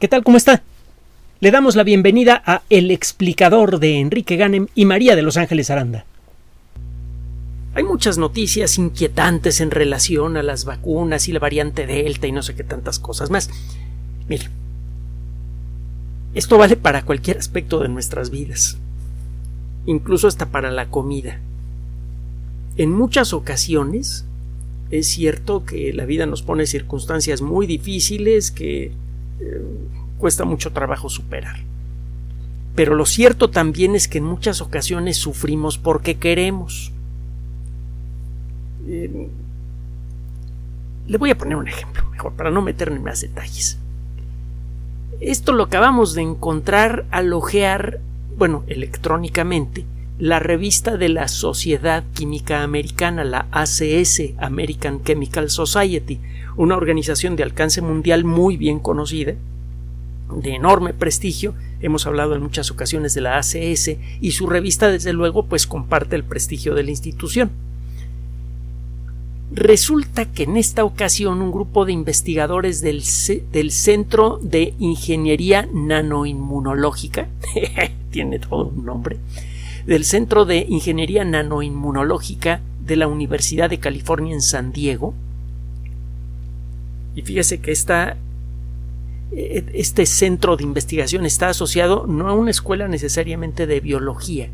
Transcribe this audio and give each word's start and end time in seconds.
¿Qué 0.00 0.08
tal? 0.08 0.24
¿Cómo 0.24 0.36
está? 0.36 0.62
Le 1.38 1.52
damos 1.52 1.76
la 1.76 1.84
bienvenida 1.84 2.42
a 2.44 2.62
El 2.68 2.90
explicador 2.90 3.78
de 3.78 4.00
Enrique 4.00 4.36
Ganem 4.36 4.66
y 4.74 4.86
María 4.86 5.14
de 5.14 5.22
Los 5.22 5.36
Ángeles 5.36 5.70
Aranda. 5.70 6.04
Hay 7.74 7.84
muchas 7.84 8.18
noticias 8.18 8.76
inquietantes 8.76 9.60
en 9.60 9.70
relación 9.70 10.36
a 10.36 10.42
las 10.42 10.64
vacunas 10.64 11.28
y 11.28 11.32
la 11.32 11.38
variante 11.38 11.86
Delta 11.86 12.26
y 12.26 12.32
no 12.32 12.42
sé 12.42 12.56
qué 12.56 12.64
tantas 12.64 12.98
cosas 12.98 13.30
más. 13.30 13.50
Mire, 14.28 14.48
esto 16.34 16.58
vale 16.58 16.76
para 16.76 17.04
cualquier 17.04 17.38
aspecto 17.38 17.78
de 17.78 17.88
nuestras 17.88 18.30
vidas, 18.30 18.76
incluso 19.86 20.26
hasta 20.26 20.46
para 20.46 20.72
la 20.72 20.86
comida. 20.86 21.38
En 22.76 22.90
muchas 22.90 23.32
ocasiones 23.32 24.24
es 24.90 25.06
cierto 25.06 25.64
que 25.64 25.92
la 25.92 26.04
vida 26.04 26.26
nos 26.26 26.42
pone 26.42 26.66
circunstancias 26.66 27.42
muy 27.42 27.68
difíciles 27.68 28.50
que 28.50 28.92
eh, 29.44 29.62
cuesta 30.18 30.44
mucho 30.44 30.72
trabajo 30.72 31.08
superar. 31.08 31.56
Pero 32.74 32.94
lo 32.94 33.06
cierto 33.06 33.50
también 33.50 33.94
es 33.94 34.08
que 34.08 34.18
en 34.18 34.24
muchas 34.24 34.60
ocasiones 34.60 35.16
sufrimos 35.16 35.78
porque 35.78 36.16
queremos. 36.16 36.92
Eh, 38.86 39.28
le 41.06 41.18
voy 41.18 41.30
a 41.30 41.38
poner 41.38 41.56
un 41.56 41.68
ejemplo, 41.68 42.04
mejor, 42.10 42.32
para 42.32 42.50
no 42.50 42.62
meterme 42.62 42.96
en 42.96 43.04
más 43.04 43.20
detalles. 43.20 43.78
Esto 45.20 45.52
lo 45.52 45.64
acabamos 45.64 46.14
de 46.14 46.22
encontrar 46.22 47.04
al 47.10 47.32
ojear, 47.32 48.00
bueno, 48.36 48.64
electrónicamente, 48.66 49.84
la 50.18 50.38
revista 50.38 50.96
de 50.96 51.08
la 51.08 51.26
Sociedad 51.26 52.04
Química 52.14 52.62
Americana, 52.62 53.24
la 53.24 53.46
ACS, 53.50 54.34
American 54.38 55.02
Chemical 55.02 55.50
Society, 55.50 56.20
una 56.56 56.76
organización 56.76 57.34
de 57.34 57.42
alcance 57.42 57.82
mundial 57.82 58.24
muy 58.24 58.56
bien 58.56 58.78
conocida, 58.78 59.34
de 60.30 60.54
enorme 60.54 60.94
prestigio, 60.94 61.54
hemos 61.80 62.06
hablado 62.06 62.34
en 62.34 62.42
muchas 62.42 62.70
ocasiones 62.70 63.14
de 63.14 63.20
la 63.20 63.36
ACS 63.36 63.90
y 64.20 64.30
su 64.32 64.46
revista 64.46 64.88
desde 64.88 65.12
luego 65.12 65.46
pues 65.46 65.66
comparte 65.66 66.16
el 66.16 66.24
prestigio 66.24 66.74
de 66.74 66.84
la 66.84 66.90
institución. 66.90 67.50
Resulta 69.52 70.24
que 70.32 70.44
en 70.44 70.56
esta 70.56 70.84
ocasión 70.84 71.42
un 71.42 71.52
grupo 71.52 71.84
de 71.84 71.92
investigadores 71.92 72.80
del, 72.80 73.02
del 73.52 73.70
Centro 73.70 74.40
de 74.42 74.74
Ingeniería 74.78 75.68
Nanoinmunológica, 75.72 77.28
tiene 78.10 78.38
todo 78.38 78.68
un 78.68 78.84
nombre, 78.84 79.18
del 79.86 80.04
Centro 80.04 80.44
de 80.44 80.66
Ingeniería 80.68 81.24
Nanoinmunológica 81.24 82.60
de 82.84 82.96
la 82.96 83.06
Universidad 83.06 83.70
de 83.70 83.78
California 83.78 84.34
en 84.34 84.42
San 84.42 84.72
Diego. 84.72 85.14
Y 87.14 87.22
fíjese 87.22 87.60
que 87.60 87.72
esta, 87.72 88.16
eh, 89.32 89.64
este 89.74 90.06
centro 90.06 90.56
de 90.56 90.64
investigación 90.64 91.26
está 91.26 91.48
asociado 91.48 92.06
no 92.06 92.28
a 92.28 92.34
una 92.34 92.50
escuela 92.50 92.88
necesariamente 92.88 93.66
de 93.66 93.80
biología 93.80 94.48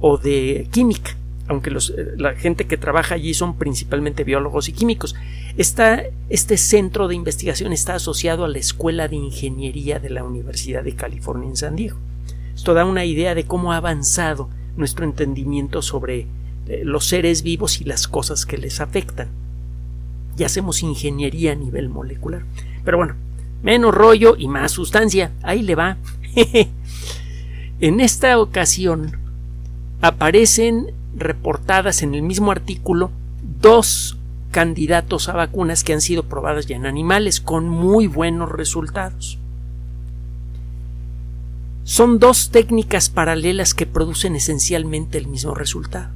o 0.00 0.18
de 0.18 0.68
química, 0.70 1.16
aunque 1.46 1.70
eh, 1.70 1.74
la 2.16 2.34
gente 2.34 2.66
que 2.66 2.76
trabaja 2.76 3.14
allí 3.14 3.34
son 3.34 3.56
principalmente 3.56 4.24
biólogos 4.24 4.68
y 4.68 4.72
químicos. 4.72 5.14
este 5.56 6.56
centro 6.56 7.08
de 7.08 7.14
investigación 7.14 7.72
está 7.72 7.94
asociado 7.94 8.44
a 8.44 8.48
la 8.48 8.58
Escuela 8.58 9.08
de 9.08 9.16
Ingeniería 9.16 9.98
de 9.98 10.10
la 10.10 10.24
Universidad 10.24 10.84
de 10.84 10.94
California 10.94 11.48
en 11.48 11.56
San 11.56 11.76
Diego. 11.76 11.96
Esto 12.58 12.74
da 12.74 12.84
una 12.84 13.04
idea 13.04 13.36
de 13.36 13.44
cómo 13.44 13.72
ha 13.72 13.76
avanzado 13.76 14.48
nuestro 14.76 15.04
entendimiento 15.04 15.80
sobre 15.80 16.26
eh, 16.66 16.82
los 16.82 17.06
seres 17.06 17.44
vivos 17.44 17.80
y 17.80 17.84
las 17.84 18.08
cosas 18.08 18.46
que 18.46 18.58
les 18.58 18.80
afectan. 18.80 19.28
Ya 20.34 20.46
hacemos 20.46 20.82
ingeniería 20.82 21.52
a 21.52 21.54
nivel 21.54 21.88
molecular. 21.88 22.42
Pero 22.84 22.96
bueno, 22.96 23.14
menos 23.62 23.94
rollo 23.94 24.34
y 24.36 24.48
más 24.48 24.72
sustancia. 24.72 25.30
Ahí 25.44 25.62
le 25.62 25.76
va. 25.76 25.98
en 27.80 28.00
esta 28.00 28.36
ocasión 28.40 29.16
aparecen 30.00 30.90
reportadas 31.14 32.02
en 32.02 32.16
el 32.16 32.22
mismo 32.22 32.50
artículo 32.50 33.12
dos 33.60 34.18
candidatos 34.50 35.28
a 35.28 35.34
vacunas 35.34 35.84
que 35.84 35.92
han 35.92 36.00
sido 36.00 36.24
probadas 36.24 36.66
ya 36.66 36.74
en 36.74 36.86
animales 36.86 37.40
con 37.40 37.68
muy 37.68 38.08
buenos 38.08 38.50
resultados. 38.50 39.38
Son 41.88 42.18
dos 42.18 42.50
técnicas 42.50 43.08
paralelas 43.08 43.72
que 43.72 43.86
producen 43.86 44.36
esencialmente 44.36 45.16
el 45.16 45.26
mismo 45.26 45.54
resultado. 45.54 46.10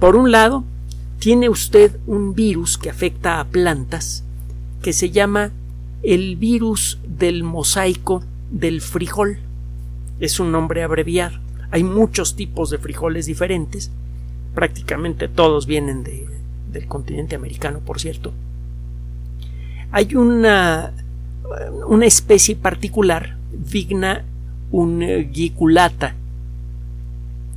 Por 0.00 0.16
un 0.16 0.32
lado, 0.32 0.64
tiene 1.20 1.48
usted 1.48 1.96
un 2.08 2.34
virus 2.34 2.78
que 2.78 2.90
afecta 2.90 3.38
a 3.38 3.44
plantas 3.44 4.24
que 4.82 4.92
se 4.92 5.10
llama 5.10 5.52
el 6.02 6.34
virus 6.34 6.98
del 7.06 7.44
mosaico 7.44 8.24
del 8.50 8.80
frijol. 8.80 9.38
Es 10.18 10.40
un 10.40 10.50
nombre 10.50 10.82
abreviado. 10.82 11.38
Hay 11.70 11.84
muchos 11.84 12.34
tipos 12.34 12.68
de 12.70 12.78
frijoles 12.78 13.26
diferentes. 13.26 13.92
Prácticamente 14.52 15.28
todos 15.28 15.66
vienen 15.66 16.02
del 16.02 16.88
continente 16.88 17.36
americano, 17.36 17.78
por 17.78 18.00
cierto. 18.00 18.32
Hay 19.92 20.16
una, 20.16 20.92
una 21.86 22.06
especie 22.06 22.56
particular, 22.56 23.36
Vigna 23.52 24.24
un 24.70 25.02
eh, 25.02 25.30
giculata 25.32 26.14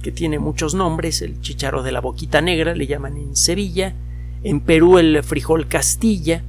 que 0.02 0.12
tiene 0.12 0.40
muchos 0.40 0.74
nombres, 0.74 1.22
el 1.22 1.40
chicharo 1.42 1.84
de 1.84 1.92
la 1.92 2.02
boquita 2.02 2.42
negra 2.42 2.76
le 2.76 2.88
llaman 2.88 3.18
en 3.18 3.36
Sevilla, 3.36 3.94
en 4.44 4.60
Perú 4.60 4.98
el 4.98 5.22
frijol 5.24 5.68
castilla, 5.68 6.44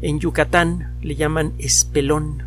en 0.00 0.18
Yucatán 0.18 0.94
le 1.00 1.14
llaman 1.14 1.52
espelón. 1.58 2.42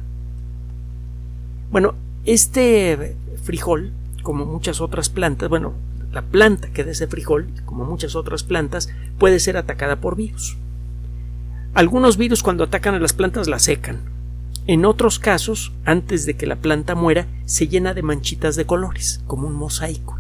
Bueno, 1.72 1.96
este 2.26 3.16
frijol, 3.44 3.94
como 4.24 4.46
muchas 4.46 4.82
otras 4.82 5.10
plantas, 5.10 5.50
bueno, 5.50 5.74
la 6.12 6.22
planta 6.22 6.70
que 6.70 6.84
da 6.84 6.92
ese 6.92 7.08
frijol, 7.08 7.48
como 7.66 7.86
muchas 7.86 8.16
otras 8.16 8.44
plantas, 8.44 8.90
puede 9.18 9.40
ser 9.40 9.58
atacada 9.58 9.98
por 9.98 10.16
virus. 10.16 10.58
Algunos 11.74 12.18
virus 12.18 12.42
cuando 12.44 12.64
atacan 12.64 12.96
a 12.96 13.00
las 13.00 13.14
plantas 13.14 13.48
la 13.48 13.60
secan, 13.60 14.15
en 14.68 14.84
otros 14.86 15.20
casos, 15.20 15.72
antes 15.86 16.26
de 16.26 16.34
que 16.34 16.48
la 16.48 16.56
planta 16.56 16.96
muera, 16.96 17.28
se 17.46 17.68
llena 17.68 17.94
de 17.94 18.02
manchitas 18.02 18.56
de 18.56 18.66
colores, 18.66 19.22
como 19.28 19.48
un 19.48 19.54
mosaico. 19.54 20.20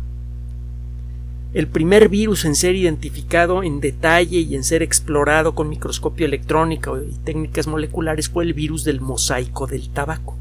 El 1.55 1.67
primer 1.67 2.09
virus 2.09 2.45
en 2.45 2.53
ser 2.53 2.75
identificado 2.75 3.63
en 3.63 3.79
detalle 3.79 4.41
y 4.41 4.55
en 4.55 4.63
ser 4.63 4.83
explorado 4.83 5.55
con 5.55 5.69
microscopio 5.69 6.27
electrónico 6.27 6.99
y 6.99 7.13
técnicas 7.23 7.65
moleculares 7.65 8.29
fue 8.29 8.43
el 8.43 8.53
virus 8.53 8.83
del 8.83 9.01
mosaico 9.01 9.65
del 9.65 9.89
tabaco. 9.89 10.37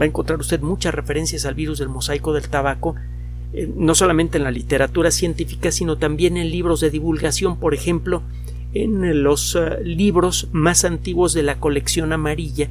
Va 0.00 0.04
a 0.04 0.08
encontrar 0.08 0.38
usted 0.38 0.60
muchas 0.60 0.94
referencias 0.94 1.46
al 1.46 1.54
virus 1.54 1.78
del 1.80 1.88
mosaico 1.88 2.32
del 2.32 2.48
tabaco, 2.48 2.94
eh, 3.54 3.68
no 3.74 3.96
solamente 3.96 4.38
en 4.38 4.44
la 4.44 4.52
literatura 4.52 5.10
científica, 5.10 5.72
sino 5.72 5.98
también 5.98 6.36
en 6.36 6.50
libros 6.50 6.80
de 6.80 6.90
divulgación, 6.90 7.58
por 7.58 7.74
ejemplo, 7.74 8.22
en 8.72 9.24
los 9.24 9.56
eh, 9.56 9.82
libros 9.82 10.46
más 10.52 10.84
antiguos 10.84 11.32
de 11.32 11.42
la 11.42 11.58
colección 11.58 12.12
amarilla 12.12 12.70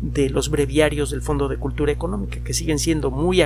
de 0.00 0.30
los 0.30 0.50
breviarios 0.50 1.10
del 1.10 1.22
Fondo 1.22 1.48
de 1.48 1.56
Cultura 1.56 1.92
Económica, 1.92 2.40
que 2.44 2.54
siguen 2.54 2.78
siendo 2.78 3.10
muy, 3.10 3.42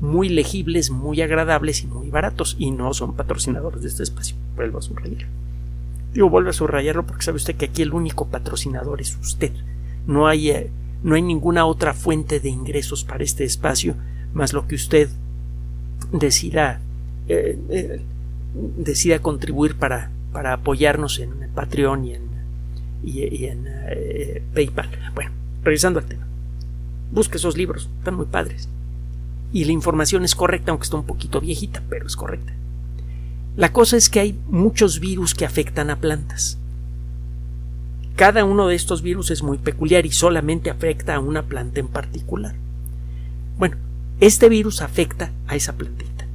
muy 0.00 0.28
legibles, 0.28 0.90
muy 0.90 1.20
agradables 1.22 1.82
y 1.82 1.86
muy 1.86 2.10
baratos, 2.10 2.56
y 2.58 2.70
no 2.70 2.92
son 2.94 3.14
patrocinadores 3.14 3.82
de 3.82 3.88
este 3.88 4.02
espacio. 4.02 4.36
Vuelvo 4.56 4.78
a 4.78 4.82
subrayar. 4.82 5.26
Digo, 6.12 6.30
vuelvo 6.30 6.50
a 6.50 6.54
subrayarlo 6.54 7.06
porque 7.06 7.22
sabe 7.22 7.36
usted 7.36 7.56
que 7.56 7.66
aquí 7.66 7.82
el 7.82 7.92
único 7.92 8.26
patrocinador 8.26 9.00
es 9.00 9.16
usted. 9.20 9.52
No 10.06 10.26
hay, 10.26 10.50
eh, 10.50 10.70
no 11.02 11.14
hay 11.14 11.22
ninguna 11.22 11.66
otra 11.66 11.94
fuente 11.94 12.40
de 12.40 12.48
ingresos 12.48 13.04
para 13.04 13.24
este 13.24 13.44
espacio 13.44 13.94
más 14.32 14.52
lo 14.52 14.66
que 14.66 14.74
usted 14.74 15.08
decida, 16.12 16.80
eh, 17.28 17.58
eh, 17.68 18.00
decida 18.78 19.20
contribuir 19.20 19.74
para, 19.74 20.10
para 20.32 20.54
apoyarnos 20.54 21.18
en 21.18 21.30
Patreon 21.54 22.04
y 22.04 22.14
en, 22.14 22.22
y, 23.04 23.44
en 23.46 23.68
PayPal. 24.54 24.88
Bueno, 25.14 25.30
regresando 25.68 26.00
al 26.00 26.06
tema. 26.06 26.26
Busque 27.12 27.36
esos 27.36 27.56
libros, 27.56 27.90
están 27.98 28.14
muy 28.14 28.26
padres. 28.26 28.68
Y 29.52 29.64
la 29.64 29.72
información 29.72 30.24
es 30.24 30.34
correcta, 30.34 30.70
aunque 30.70 30.84
está 30.84 30.96
un 30.96 31.04
poquito 31.04 31.40
viejita, 31.40 31.82
pero 31.88 32.06
es 32.06 32.16
correcta. 32.16 32.52
La 33.56 33.72
cosa 33.72 33.96
es 33.96 34.08
que 34.08 34.20
hay 34.20 34.38
muchos 34.48 34.98
virus 34.98 35.34
que 35.34 35.44
afectan 35.44 35.90
a 35.90 35.96
plantas. 35.96 36.58
Cada 38.16 38.44
uno 38.44 38.66
de 38.66 38.74
estos 38.74 39.02
virus 39.02 39.30
es 39.30 39.42
muy 39.42 39.58
peculiar 39.58 40.06
y 40.06 40.10
solamente 40.10 40.70
afecta 40.70 41.14
a 41.14 41.20
una 41.20 41.44
planta 41.44 41.80
en 41.80 41.88
particular. 41.88 42.54
Bueno, 43.58 43.76
este 44.20 44.48
virus 44.48 44.80
afecta 44.80 45.32
a 45.46 45.56
esa 45.56 45.74
plantita. 45.76 46.26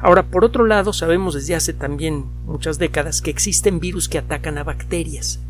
Ahora, 0.00 0.24
por 0.24 0.44
otro 0.44 0.66
lado, 0.66 0.92
sabemos 0.92 1.34
desde 1.34 1.54
hace 1.54 1.72
también 1.72 2.26
muchas 2.46 2.78
décadas 2.78 3.22
que 3.22 3.30
existen 3.30 3.80
virus 3.80 4.08
que 4.08 4.18
atacan 4.18 4.58
a 4.58 4.64
bacterias. 4.64 5.40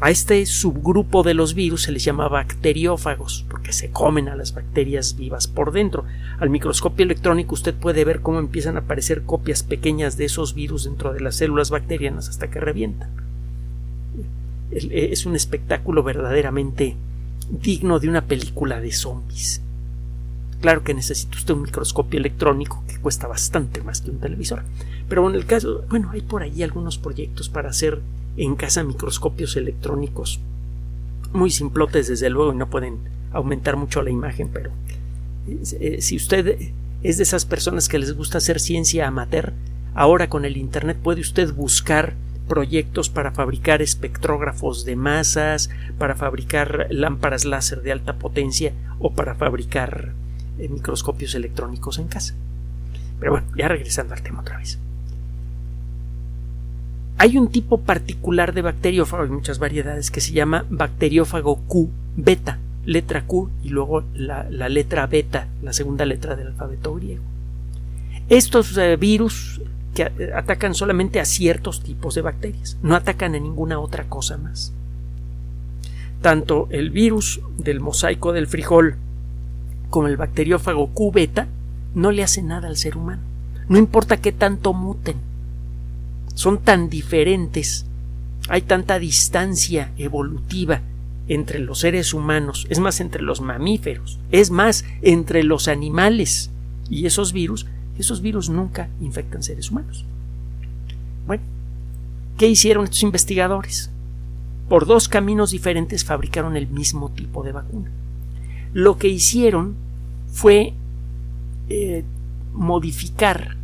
A 0.00 0.10
este 0.10 0.46
subgrupo 0.46 1.24
de 1.24 1.34
los 1.34 1.54
virus 1.54 1.82
se 1.82 1.92
les 1.92 2.04
llama 2.04 2.28
bacteriófagos, 2.28 3.44
porque 3.50 3.72
se 3.72 3.90
comen 3.90 4.28
a 4.28 4.36
las 4.36 4.54
bacterias 4.54 5.16
vivas 5.16 5.48
por 5.48 5.72
dentro. 5.72 6.04
Al 6.38 6.50
microscopio 6.50 7.04
electrónico 7.04 7.54
usted 7.54 7.74
puede 7.74 8.04
ver 8.04 8.20
cómo 8.20 8.38
empiezan 8.38 8.76
a 8.76 8.80
aparecer 8.80 9.22
copias 9.22 9.64
pequeñas 9.64 10.16
de 10.16 10.26
esos 10.26 10.54
virus 10.54 10.84
dentro 10.84 11.12
de 11.12 11.20
las 11.20 11.34
células 11.34 11.70
bacterianas 11.70 12.28
hasta 12.28 12.48
que 12.48 12.60
revientan. 12.60 13.10
Es 14.70 15.26
un 15.26 15.34
espectáculo 15.34 16.04
verdaderamente 16.04 16.94
digno 17.50 17.98
de 17.98 18.08
una 18.08 18.24
película 18.26 18.80
de 18.80 18.92
zombies. 18.92 19.62
Claro 20.60 20.84
que 20.84 20.94
necesita 20.94 21.38
usted 21.38 21.54
un 21.54 21.62
microscopio 21.62 22.20
electrónico 22.20 22.84
que 22.86 22.98
cuesta 22.98 23.26
bastante 23.26 23.80
más 23.80 24.00
que 24.00 24.10
un 24.10 24.18
televisor. 24.18 24.62
Pero 25.08 25.28
en 25.28 25.34
el 25.34 25.46
caso, 25.46 25.84
bueno, 25.88 26.10
hay 26.12 26.20
por 26.20 26.42
ahí 26.42 26.62
algunos 26.62 26.98
proyectos 26.98 27.48
para 27.48 27.70
hacer 27.70 28.00
en 28.38 28.54
casa 28.54 28.84
microscopios 28.84 29.56
electrónicos 29.56 30.40
muy 31.32 31.50
simplotes 31.50 32.08
desde 32.08 32.30
luego 32.30 32.52
y 32.52 32.56
no 32.56 32.70
pueden 32.70 32.98
aumentar 33.32 33.76
mucho 33.76 34.02
la 34.02 34.10
imagen, 34.10 34.48
pero 34.48 34.70
eh, 35.46 35.98
si 36.00 36.16
usted 36.16 36.58
es 37.02 37.16
de 37.16 37.22
esas 37.22 37.44
personas 37.44 37.88
que 37.88 37.98
les 37.98 38.14
gusta 38.14 38.38
hacer 38.38 38.60
ciencia 38.60 39.06
amateur, 39.06 39.52
ahora 39.94 40.28
con 40.28 40.44
el 40.44 40.56
Internet 40.56 40.98
puede 41.02 41.20
usted 41.20 41.52
buscar 41.52 42.14
proyectos 42.48 43.10
para 43.10 43.30
fabricar 43.30 43.82
espectrógrafos 43.82 44.84
de 44.84 44.96
masas, 44.96 45.68
para 45.98 46.14
fabricar 46.14 46.86
lámparas 46.90 47.44
láser 47.44 47.82
de 47.82 47.92
alta 47.92 48.16
potencia 48.16 48.72
o 48.98 49.12
para 49.12 49.34
fabricar 49.34 50.12
eh, 50.58 50.68
microscopios 50.68 51.34
electrónicos 51.34 51.98
en 51.98 52.08
casa. 52.08 52.34
Pero 53.20 53.32
bueno, 53.32 53.46
ya 53.56 53.68
regresando 53.68 54.14
al 54.14 54.22
tema 54.22 54.40
otra 54.40 54.56
vez. 54.56 54.78
Hay 57.20 57.36
un 57.36 57.48
tipo 57.48 57.80
particular 57.80 58.54
de 58.54 58.62
bacteriófago, 58.62 59.24
hay 59.24 59.28
muchas 59.28 59.58
variedades, 59.58 60.12
que 60.12 60.20
se 60.20 60.32
llama 60.32 60.64
bacteriófago 60.70 61.56
Q 61.66 61.90
beta, 62.16 62.60
letra 62.86 63.26
Q 63.26 63.50
y 63.64 63.70
luego 63.70 64.04
la, 64.14 64.44
letra 64.68 65.08
beta, 65.08 65.48
la 65.60 65.72
segunda 65.72 66.06
letra 66.06 66.36
del 66.36 66.46
alfabeto 66.46 66.94
griego. 66.94 67.24
Estos 68.28 68.78
eh, 68.78 68.94
virus 68.94 69.60
que 69.94 70.02
eh, 70.02 70.30
atacan 70.32 70.76
solamente 70.76 71.18
a 71.18 71.24
ciertos 71.24 71.82
tipos 71.82 72.14
de 72.14 72.22
bacterias, 72.22 72.78
no 72.82 72.94
atacan 72.94 73.34
a 73.34 73.40
ninguna 73.40 73.80
otra 73.80 74.04
cosa 74.04 74.36
más. 74.38 74.72
Tanto 76.22 76.68
el 76.70 76.90
virus 76.90 77.40
del 77.56 77.80
mosaico 77.80 78.32
del 78.32 78.46
frijol 78.46 78.94
como 79.90 80.06
el 80.06 80.16
bacteriófago 80.16 80.90
Q 80.90 81.10
beta 81.10 81.48
no 81.96 82.12
le 82.12 82.22
hace 82.22 82.42
nada 82.42 82.68
al 82.68 82.76
ser 82.76 82.96
humano. 82.96 83.22
No 83.68 83.76
importa 83.76 84.18
qué 84.18 84.30
tanto 84.30 84.72
muten 84.72 85.27
son 86.38 86.58
tan 86.58 86.88
diferentes, 86.88 87.84
hay 88.48 88.62
tanta 88.62 89.00
distancia 89.00 89.90
evolutiva 89.98 90.82
entre 91.26 91.58
los 91.58 91.80
seres 91.80 92.14
humanos, 92.14 92.64
es 92.70 92.78
más 92.78 93.00
entre 93.00 93.22
los 93.22 93.40
mamíferos, 93.40 94.20
es 94.30 94.52
más 94.52 94.84
entre 95.02 95.42
los 95.42 95.66
animales 95.66 96.52
y 96.88 97.06
esos 97.06 97.32
virus, 97.32 97.66
esos 97.98 98.22
virus 98.22 98.50
nunca 98.50 98.88
infectan 99.00 99.42
seres 99.42 99.72
humanos. 99.72 100.04
Bueno, 101.26 101.42
¿qué 102.36 102.46
hicieron 102.46 102.84
estos 102.84 103.02
investigadores? 103.02 103.90
Por 104.68 104.86
dos 104.86 105.08
caminos 105.08 105.50
diferentes 105.50 106.04
fabricaron 106.04 106.56
el 106.56 106.68
mismo 106.68 107.10
tipo 107.10 107.42
de 107.42 107.50
vacuna. 107.50 107.90
Lo 108.72 108.96
que 108.96 109.08
hicieron 109.08 109.74
fue 110.30 110.72
eh, 111.68 112.04
modificar 112.54 113.57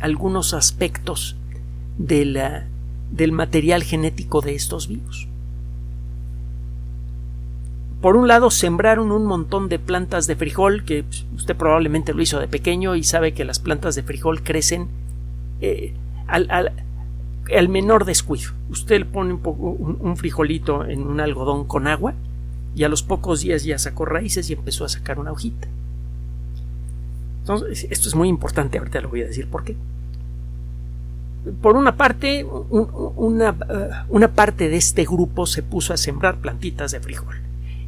algunos 0.00 0.54
aspectos 0.54 1.36
del 1.98 3.32
material 3.32 3.82
genético 3.82 4.40
de 4.40 4.54
estos 4.54 4.88
virus. 4.88 5.28
Por 8.00 8.16
un 8.16 8.28
lado, 8.28 8.50
sembraron 8.50 9.12
un 9.12 9.26
montón 9.26 9.68
de 9.68 9.78
plantas 9.78 10.26
de 10.26 10.34
frijol, 10.34 10.84
que 10.84 11.04
usted 11.36 11.54
probablemente 11.54 12.14
lo 12.14 12.22
hizo 12.22 12.40
de 12.40 12.48
pequeño 12.48 12.96
y 12.96 13.04
sabe 13.04 13.34
que 13.34 13.44
las 13.44 13.58
plantas 13.58 13.94
de 13.94 14.02
frijol 14.02 14.42
crecen 14.42 14.88
eh, 15.60 15.92
al, 16.26 16.72
menor 17.68 18.06
descuido. 18.06 18.52
Usted 18.70 19.04
pone 19.04 19.34
un, 19.34 19.98
un, 20.00 20.16
frijolito 20.16 20.86
en 20.86 21.02
un 21.02 21.20
algodón 21.20 21.66
con 21.66 21.86
agua 21.86 22.14
y 22.74 22.84
a 22.84 22.88
los 22.88 23.02
pocos 23.02 23.42
días 23.42 23.64
ya 23.64 23.78
sacó 23.78 24.06
raíces 24.06 24.48
y 24.48 24.54
empezó 24.54 24.86
a 24.86 24.88
sacar 24.88 25.18
una 25.18 25.32
hojita. 25.32 25.68
Entonces, 27.40 27.86
esto 27.90 28.08
es 28.08 28.14
muy 28.14 28.28
importante, 28.28 28.78
ahorita 28.78 29.02
lo 29.02 29.10
voy 29.10 29.22
a 29.22 29.26
decir 29.26 29.46
por 29.46 29.64
qué 29.64 29.76
por 31.62 31.76
una 31.76 31.96
parte, 31.96 32.44
una, 32.44 33.56
eh, 33.68 33.90
una, 34.10 34.28
parte 34.28 34.68
de 34.68 34.76
este 34.76 35.04
grupo 35.04 35.46
se 35.46 35.62
puso 35.62 35.94
a 35.94 35.96
sembrar 35.96 36.36
plantitas 36.38 36.92
de 36.92 37.00
frijol. 37.00 37.36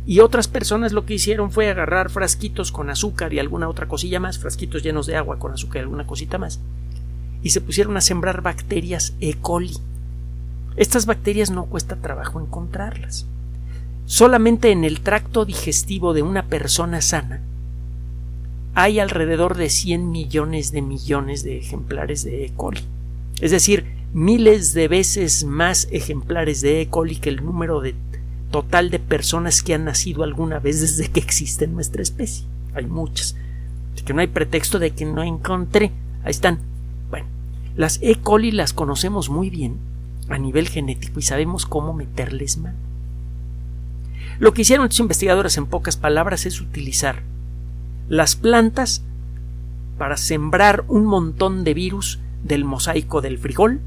Y 0.06 0.20
otras 0.20 0.48
personas 0.48 0.92
lo 0.92 1.04
que 1.04 1.14
hicieron 1.14 1.52
fue 1.52 1.68
agarrar 1.68 2.10
frasquitos 2.10 2.72
con 2.72 2.90
azúcar 2.90 3.32
y 3.32 3.38
alguna 3.38 3.68
otra 3.68 3.86
cosilla 3.86 4.20
más, 4.20 4.38
frasquitos 4.38 4.82
llenos 4.82 5.06
de 5.06 5.16
agua 5.16 5.38
con 5.38 5.52
azúcar 5.52 5.78
y 5.78 5.82
alguna 5.82 6.06
cosita 6.06 6.38
más, 6.38 6.60
y 7.42 7.50
se 7.50 7.60
pusieron 7.60 7.96
a 7.96 8.00
sembrar 8.00 8.40
bacterias 8.40 9.14
E. 9.20 9.34
coli. 9.34 9.76
Estas 10.76 11.04
bacterias 11.04 11.50
no 11.50 11.66
cuesta 11.66 11.96
trabajo 11.96 12.40
encontrarlas. 12.40 13.26
Solamente 14.06 14.72
en 14.72 14.84
el 14.84 15.00
tracto 15.00 15.44
digestivo 15.44 16.14
de 16.14 16.22
una 16.22 16.46
persona 16.46 17.00
sana 17.00 17.42
hay 18.74 18.98
alrededor 18.98 19.56
de 19.56 19.68
100 19.68 20.10
millones 20.10 20.72
de 20.72 20.80
millones 20.80 21.44
de 21.44 21.58
ejemplares 21.58 22.24
de 22.24 22.46
E. 22.46 22.52
coli 22.56 22.80
es 23.40 23.50
decir, 23.50 23.84
miles 24.12 24.74
de 24.74 24.88
veces 24.88 25.44
más 25.44 25.88
ejemplares 25.90 26.60
de 26.60 26.82
E. 26.82 26.88
coli 26.88 27.16
que 27.16 27.30
el 27.30 27.44
número 27.44 27.80
de 27.80 27.94
total 28.50 28.90
de 28.90 28.98
personas 28.98 29.62
que 29.62 29.74
han 29.74 29.84
nacido 29.84 30.22
alguna 30.22 30.58
vez 30.58 30.80
desde 30.80 31.10
que 31.10 31.20
existe 31.20 31.66
nuestra 31.66 32.02
especie. 32.02 32.46
Hay 32.74 32.86
muchas. 32.86 33.36
Así 33.94 34.04
que 34.04 34.12
no 34.12 34.20
hay 34.20 34.26
pretexto 34.26 34.78
de 34.78 34.90
que 34.90 35.04
no 35.04 35.22
encontré. 35.22 35.90
Ahí 36.24 36.30
están. 36.30 36.58
Bueno, 37.10 37.26
las 37.76 37.98
E. 38.02 38.16
coli 38.16 38.52
las 38.52 38.72
conocemos 38.72 39.30
muy 39.30 39.50
bien 39.50 39.78
a 40.28 40.38
nivel 40.38 40.68
genético 40.68 41.18
y 41.18 41.22
sabemos 41.22 41.66
cómo 41.66 41.92
meterles 41.92 42.58
mano. 42.58 42.76
Lo 44.38 44.54
que 44.54 44.62
hicieron 44.62 44.86
estos 44.86 45.00
investigadores 45.00 45.56
en 45.56 45.66
pocas 45.66 45.96
palabras 45.96 46.46
es 46.46 46.60
utilizar 46.60 47.22
las 48.08 48.36
plantas 48.36 49.02
para 49.98 50.16
sembrar 50.16 50.84
un 50.88 51.04
montón 51.06 51.64
de 51.64 51.74
virus 51.74 52.18
del 52.42 52.64
mosaico 52.64 53.20
del 53.20 53.38
frijol 53.38 53.80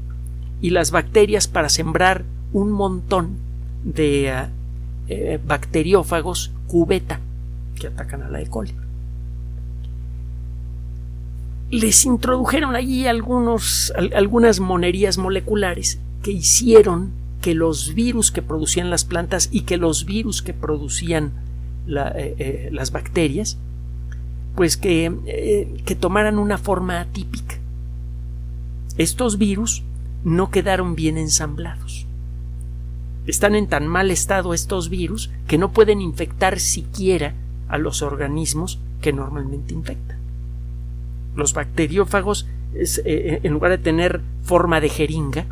y 0.60 0.70
las 0.70 0.90
bacterias 0.90 1.48
para 1.48 1.68
sembrar 1.68 2.24
un 2.52 2.72
montón 2.72 3.36
de 3.84 4.28
eh, 4.28 4.48
eh, 5.08 5.40
bacteriófagos 5.44 6.52
cubeta 6.66 7.20
que 7.78 7.88
atacan 7.88 8.22
a 8.22 8.30
la 8.30 8.40
E. 8.40 8.46
coli. 8.46 8.72
Les 11.70 12.06
introdujeron 12.06 12.76
allí 12.76 13.06
algunos, 13.06 13.92
algunas 14.14 14.60
monerías 14.60 15.18
moleculares 15.18 15.98
que 16.22 16.30
hicieron 16.30 17.10
que 17.40 17.54
los 17.54 17.94
virus 17.94 18.30
que 18.30 18.40
producían 18.40 18.88
las 18.88 19.04
plantas 19.04 19.48
y 19.52 19.62
que 19.62 19.76
los 19.76 20.04
virus 20.04 20.42
que 20.42 20.54
producían 20.54 21.32
eh, 21.88 22.70
las 22.72 22.92
bacterias, 22.92 23.58
pues 24.54 24.76
que, 24.76 25.74
que 25.84 25.94
tomaran 25.96 26.38
una 26.38 26.56
forma 26.56 27.00
atípica 27.00 27.56
estos 28.98 29.38
virus 29.38 29.82
no 30.24 30.50
quedaron 30.50 30.94
bien 30.94 31.18
ensamblados. 31.18 32.06
Están 33.26 33.54
en 33.54 33.66
tan 33.66 33.86
mal 33.86 34.10
estado 34.10 34.54
estos 34.54 34.88
virus 34.88 35.30
que 35.46 35.58
no 35.58 35.72
pueden 35.72 36.00
infectar 36.00 36.60
siquiera 36.60 37.34
a 37.68 37.78
los 37.78 38.02
organismos 38.02 38.78
que 39.00 39.12
normalmente 39.12 39.74
infectan. 39.74 40.18
Los 41.34 41.52
bacteriófagos, 41.52 42.48
eh, 42.74 42.86
eh, 43.04 43.40
en 43.42 43.52
lugar 43.52 43.72
de 43.72 43.78
tener 43.78 44.20
forma 44.42 44.80
de 44.80 44.88
jeringa, 44.88 45.46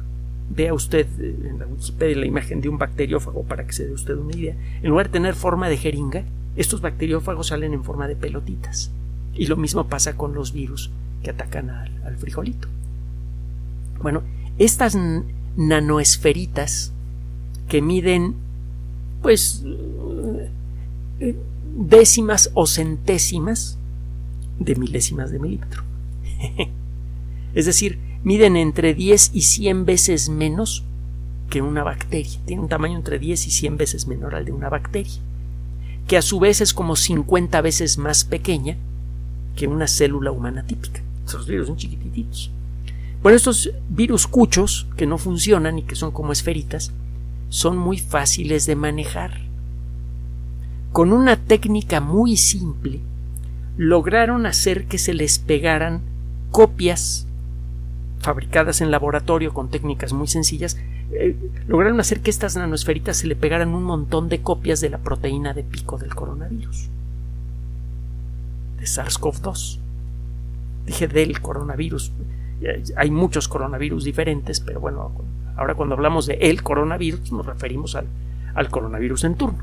vea 0.48 0.72
usted 0.72 1.06
eh, 1.18 1.36
en 1.50 1.58
la 1.58 1.66
Wikipedia 1.66 2.16
la 2.16 2.26
imagen 2.26 2.60
de 2.60 2.68
un 2.68 2.78
bacteriófago 2.78 3.42
para 3.42 3.66
que 3.66 3.72
se 3.72 3.86
dé 3.86 3.92
usted 3.92 4.16
una 4.16 4.34
idea, 4.34 4.56
en 4.82 4.88
lugar 4.88 5.06
de 5.06 5.12
tener 5.12 5.34
forma 5.34 5.68
de 5.68 5.76
jeringa, 5.76 6.24
estos 6.56 6.80
bacteriófagos 6.80 7.48
salen 7.48 7.74
en 7.74 7.84
forma 7.84 8.06
de 8.06 8.16
pelotitas. 8.16 8.92
Y 9.34 9.46
lo 9.46 9.56
mismo 9.56 9.88
pasa 9.88 10.16
con 10.16 10.32
los 10.32 10.52
virus 10.52 10.90
que 11.22 11.30
atacan 11.30 11.68
al 11.68 12.16
frijolito. 12.16 12.68
Bueno, 14.02 14.22
estas 14.58 14.96
nanoesferitas 15.56 16.92
que 17.68 17.80
miden 17.80 18.34
pues 19.22 19.64
eh, 21.20 21.36
décimas 21.76 22.50
o 22.54 22.66
centésimas 22.66 23.78
de 24.58 24.74
milésimas 24.76 25.30
de 25.30 25.38
milímetro. 25.38 25.82
es 27.54 27.66
decir, 27.66 27.98
miden 28.22 28.56
entre 28.56 28.94
10 28.94 29.30
y 29.32 29.42
100 29.42 29.84
veces 29.84 30.28
menos 30.28 30.84
que 31.50 31.62
una 31.62 31.82
bacteria. 31.82 32.38
Tiene 32.46 32.62
un 32.62 32.68
tamaño 32.68 32.96
entre 32.96 33.18
10 33.18 33.46
y 33.46 33.50
100 33.50 33.76
veces 33.76 34.06
menor 34.06 34.34
al 34.34 34.44
de 34.44 34.52
una 34.52 34.68
bacteria, 34.68 35.14
que 36.06 36.16
a 36.16 36.22
su 36.22 36.40
vez 36.40 36.60
es 36.60 36.74
como 36.74 36.96
50 36.96 37.60
veces 37.60 37.98
más 37.98 38.24
pequeña 38.24 38.76
que 39.56 39.66
una 39.68 39.86
célula 39.86 40.32
humana 40.32 40.64
típica. 40.66 41.02
Esos 41.26 41.46
virus 41.46 41.68
son 41.68 41.76
chiquititos. 41.76 42.50
Bueno, 43.24 43.36
estos 43.36 43.70
virus 43.88 44.26
cuchos, 44.26 44.86
que 44.98 45.06
no 45.06 45.16
funcionan 45.16 45.78
y 45.78 45.82
que 45.82 45.94
son 45.94 46.10
como 46.10 46.30
esferitas, 46.30 46.92
son 47.48 47.78
muy 47.78 47.98
fáciles 47.98 48.66
de 48.66 48.76
manejar. 48.76 49.40
Con 50.92 51.10
una 51.10 51.36
técnica 51.36 52.02
muy 52.02 52.36
simple, 52.36 53.00
lograron 53.78 54.44
hacer 54.44 54.84
que 54.84 54.98
se 54.98 55.14
les 55.14 55.38
pegaran 55.38 56.02
copias 56.50 57.26
fabricadas 58.18 58.82
en 58.82 58.90
laboratorio 58.90 59.54
con 59.54 59.70
técnicas 59.70 60.12
muy 60.12 60.26
sencillas, 60.26 60.76
eh, 61.12 61.34
lograron 61.66 62.00
hacer 62.00 62.20
que 62.20 62.28
estas 62.28 62.56
nanosferitas 62.56 63.16
se 63.16 63.26
le 63.26 63.36
pegaran 63.36 63.70
un 63.70 63.84
montón 63.84 64.28
de 64.28 64.42
copias 64.42 64.82
de 64.82 64.90
la 64.90 64.98
proteína 64.98 65.54
de 65.54 65.64
pico 65.64 65.96
del 65.96 66.14
coronavirus, 66.14 66.90
de 68.78 68.84
SARS-CoV-2. 68.84 69.78
Dije 70.84 71.08
del 71.08 71.40
coronavirus. 71.40 72.12
Hay 72.96 73.10
muchos 73.10 73.48
coronavirus 73.48 74.04
diferentes, 74.04 74.60
pero 74.60 74.80
bueno, 74.80 75.12
ahora 75.56 75.74
cuando 75.74 75.94
hablamos 75.94 76.26
de 76.26 76.34
el 76.34 76.62
coronavirus 76.62 77.32
nos 77.32 77.46
referimos 77.46 77.94
al, 77.94 78.06
al 78.54 78.68
coronavirus 78.70 79.24
en 79.24 79.34
turno. 79.34 79.58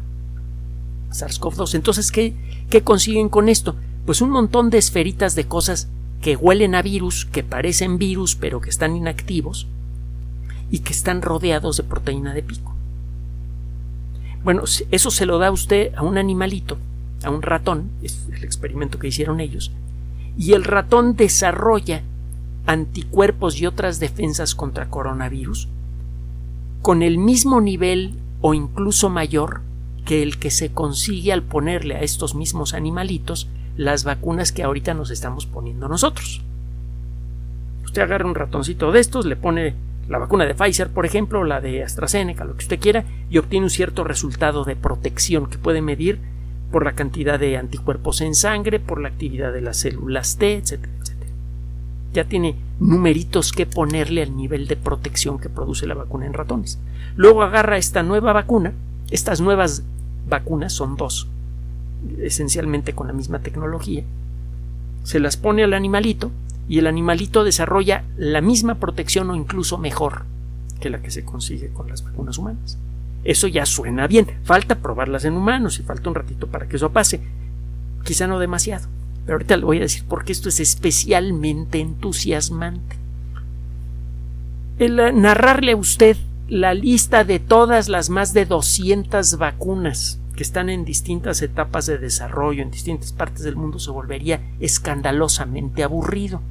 SARS-CoV-2. 1.11 1.75
Entonces, 1.75 2.11
¿qué, 2.11 2.33
¿qué 2.69 2.81
consiguen 2.81 3.29
con 3.29 3.49
esto? 3.49 3.75
Pues 4.05 4.21
un 4.21 4.29
montón 4.29 4.69
de 4.69 4.77
esferitas 4.77 5.35
de 5.35 5.45
cosas 5.45 5.89
que 6.21 6.35
huelen 6.35 6.75
a 6.75 6.81
virus, 6.81 7.25
que 7.25 7.43
parecen 7.43 7.97
virus, 7.97 8.35
pero 8.35 8.61
que 8.61 8.69
están 8.69 8.95
inactivos 8.95 9.67
y 10.69 10.79
que 10.79 10.93
están 10.93 11.21
rodeados 11.21 11.77
de 11.77 11.83
proteína 11.83 12.33
de 12.33 12.43
pico. 12.43 12.73
Bueno, 14.43 14.63
eso 14.91 15.11
se 15.11 15.25
lo 15.25 15.37
da 15.37 15.51
usted 15.51 15.93
a 15.95 16.03
un 16.03 16.17
animalito, 16.17 16.77
a 17.23 17.29
un 17.29 17.41
ratón, 17.41 17.91
es 18.01 18.27
el 18.33 18.43
experimento 18.43 18.97
que 18.97 19.07
hicieron 19.07 19.39
ellos, 19.39 19.71
y 20.37 20.53
el 20.53 20.63
ratón 20.63 21.15
desarrolla 21.15 22.01
anticuerpos 22.71 23.59
y 23.59 23.65
otras 23.65 23.99
defensas 23.99 24.55
contra 24.55 24.89
coronavirus 24.89 25.67
con 26.81 27.03
el 27.03 27.17
mismo 27.17 27.59
nivel 27.59 28.15
o 28.39 28.53
incluso 28.53 29.09
mayor 29.09 29.59
que 30.05 30.23
el 30.23 30.39
que 30.39 30.51
se 30.51 30.71
consigue 30.71 31.33
al 31.33 31.43
ponerle 31.43 31.95
a 31.95 32.01
estos 32.01 32.33
mismos 32.33 32.73
animalitos 32.73 33.49
las 33.75 34.05
vacunas 34.05 34.53
que 34.53 34.63
ahorita 34.63 34.93
nos 34.93 35.11
estamos 35.11 35.45
poniendo 35.45 35.89
nosotros. 35.89 36.41
Usted 37.83 38.03
agarra 38.03 38.25
un 38.25 38.35
ratoncito 38.35 38.93
de 38.93 39.01
estos, 39.01 39.25
le 39.25 39.35
pone 39.35 39.75
la 40.07 40.17
vacuna 40.17 40.45
de 40.45 40.55
Pfizer, 40.55 40.89
por 40.91 41.05
ejemplo, 41.05 41.43
la 41.43 41.59
de 41.59 41.83
AstraZeneca, 41.83 42.45
lo 42.45 42.53
que 42.53 42.63
usted 42.63 42.79
quiera, 42.79 43.03
y 43.29 43.37
obtiene 43.37 43.65
un 43.65 43.69
cierto 43.69 44.05
resultado 44.05 44.63
de 44.63 44.77
protección 44.77 45.47
que 45.47 45.57
puede 45.57 45.81
medir 45.81 46.19
por 46.71 46.85
la 46.85 46.93
cantidad 46.93 47.37
de 47.37 47.57
anticuerpos 47.57 48.21
en 48.21 48.33
sangre, 48.33 48.79
por 48.79 49.01
la 49.01 49.09
actividad 49.09 49.51
de 49.51 49.61
las 49.61 49.77
células 49.77 50.37
T, 50.37 50.55
etcétera. 50.55 51.00
Ya 52.13 52.25
tiene 52.25 52.55
numeritos 52.79 53.51
que 53.53 53.65
ponerle 53.65 54.23
al 54.23 54.35
nivel 54.35 54.67
de 54.67 54.75
protección 54.75 55.39
que 55.39 55.49
produce 55.49 55.87
la 55.87 55.93
vacuna 55.93 56.25
en 56.25 56.33
ratones. 56.33 56.79
Luego 57.15 57.43
agarra 57.43 57.77
esta 57.77 58.03
nueva 58.03 58.33
vacuna, 58.33 58.73
estas 59.11 59.41
nuevas 59.41 59.83
vacunas 60.27 60.73
son 60.73 60.97
dos, 60.97 61.27
esencialmente 62.19 62.93
con 62.93 63.07
la 63.07 63.13
misma 63.13 63.39
tecnología, 63.39 64.03
se 65.03 65.19
las 65.19 65.37
pone 65.37 65.63
al 65.63 65.73
animalito 65.73 66.31
y 66.67 66.79
el 66.79 66.87
animalito 66.87 67.43
desarrolla 67.43 68.03
la 68.17 68.41
misma 68.41 68.75
protección 68.75 69.29
o 69.29 69.35
incluso 69.35 69.77
mejor 69.77 70.23
que 70.79 70.89
la 70.89 71.01
que 71.01 71.11
se 71.11 71.25
consigue 71.25 71.69
con 71.69 71.89
las 71.89 72.03
vacunas 72.03 72.37
humanas. 72.37 72.77
Eso 73.23 73.47
ya 73.47 73.65
suena 73.65 74.07
bien. 74.07 74.27
Falta 74.43 74.79
probarlas 74.79 75.25
en 75.25 75.33
humanos 75.33 75.79
y 75.79 75.83
falta 75.83 76.09
un 76.09 76.15
ratito 76.15 76.47
para 76.47 76.67
que 76.67 76.77
eso 76.77 76.91
pase. 76.91 77.21
Quizá 78.03 78.27
no 78.27 78.39
demasiado. 78.39 78.87
Pero 79.25 79.35
ahorita 79.35 79.57
le 79.57 79.65
voy 79.65 79.77
a 79.77 79.81
decir 79.81 80.03
por 80.05 80.23
qué 80.23 80.31
esto 80.31 80.49
es 80.49 80.59
especialmente 80.59 81.79
entusiasmante. 81.79 82.95
El 84.79 84.99
eh, 84.99 85.13
narrarle 85.13 85.73
a 85.73 85.77
usted 85.77 86.17
la 86.47 86.73
lista 86.73 87.23
de 87.23 87.39
todas 87.39 87.87
las 87.87 88.09
más 88.09 88.33
de 88.33 88.45
200 88.45 89.37
vacunas 89.37 90.19
que 90.35 90.43
están 90.43 90.69
en 90.69 90.85
distintas 90.85 91.41
etapas 91.41 91.85
de 91.85 91.97
desarrollo 91.97 92.61
en 92.61 92.71
distintas 92.71 93.13
partes 93.13 93.43
del 93.43 93.55
mundo 93.55 93.79
se 93.79 93.91
volvería 93.91 94.41
escandalosamente 94.59 95.83
aburrido. 95.83 96.41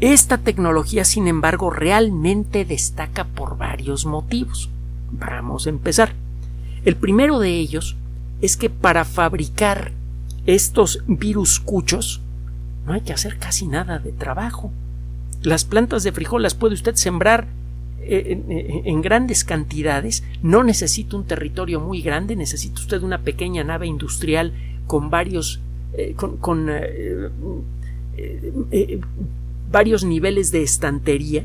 Esta 0.00 0.38
tecnología, 0.38 1.04
sin 1.04 1.28
embargo, 1.28 1.68
realmente 1.68 2.64
destaca 2.64 3.24
por 3.24 3.58
varios 3.58 4.06
motivos. 4.06 4.70
Vamos 5.12 5.66
a 5.66 5.70
empezar. 5.70 6.14
El 6.84 6.96
primero 6.96 7.38
de 7.38 7.50
ellos 7.50 7.96
es 8.40 8.56
que 8.56 8.70
para 8.70 9.04
fabricar 9.04 9.92
estos 10.54 11.02
virus 11.06 11.60
cuchos 11.60 12.20
no 12.86 12.92
hay 12.92 13.02
que 13.02 13.12
hacer 13.12 13.38
casi 13.38 13.66
nada 13.66 13.98
de 13.98 14.12
trabajo. 14.12 14.72
Las 15.42 15.64
plantas 15.64 16.02
de 16.02 16.12
frijol 16.12 16.42
las 16.42 16.54
puede 16.54 16.74
usted 16.74 16.94
sembrar 16.96 17.46
en, 18.02 19.02
grandes 19.02 19.44
cantidades, 19.44 20.24
no 20.42 20.64
necesita 20.64 21.16
un 21.16 21.24
territorio 21.24 21.80
muy 21.80 22.02
grande, 22.02 22.34
necesita 22.34 22.80
usted 22.80 23.02
una 23.02 23.18
pequeña 23.18 23.62
nave 23.62 23.86
industrial 23.86 24.52
con 24.86 25.10
varios 25.10 25.60
eh, 25.92 26.14
con, 26.16 26.68
eh, 26.70 27.28
eh, 28.16 29.00
varios 29.70 30.04
niveles 30.04 30.50
de 30.52 30.62
estantería 30.62 31.44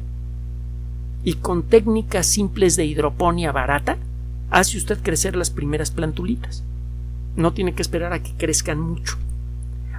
y 1.23 1.33
con 1.35 1.63
técnicas 1.63 2.27
simples 2.27 2.75
de 2.75 2.85
hidroponía 2.85 3.51
barata, 3.51 3.97
hace 4.51 4.77
usted 4.77 4.99
crecer 5.01 5.35
las 5.35 5.49
primeras 5.49 5.91
plantulitas. 5.91 6.63
No 7.35 7.53
tiene 7.53 7.73
que 7.73 7.81
esperar 7.81 8.13
a 8.13 8.21
que 8.21 8.33
crezcan 8.33 8.79
mucho. 8.79 9.17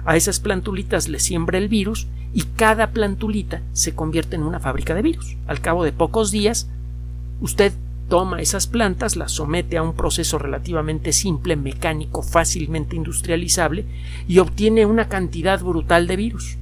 A 0.05 0.15
esas 0.15 0.39
plantulitas 0.39 1.09
le 1.09 1.19
siembra 1.19 1.57
el 1.57 1.67
virus 1.67 2.07
y 2.33 2.43
cada 2.43 2.91
plantulita 2.91 3.61
se 3.73 3.93
convierte 3.93 4.35
en 4.35 4.43
una 4.43 4.59
fábrica 4.59 4.95
de 4.95 5.01
virus. 5.01 5.35
Al 5.47 5.59
cabo 5.59 5.83
de 5.83 5.91
pocos 5.91 6.31
días, 6.31 6.69
usted 7.41 7.73
toma 8.07 8.41
esas 8.41 8.67
plantas, 8.67 9.15
las 9.15 9.33
somete 9.33 9.77
a 9.77 9.83
un 9.83 9.93
proceso 9.93 10.37
relativamente 10.37 11.11
simple, 11.11 11.55
mecánico, 11.55 12.23
fácilmente 12.23 12.95
industrializable 12.95 13.85
y 14.27 14.39
obtiene 14.39 14.85
una 14.85 15.09
cantidad 15.09 15.61
brutal 15.61 16.07
de 16.07 16.15
virus, 16.15 16.57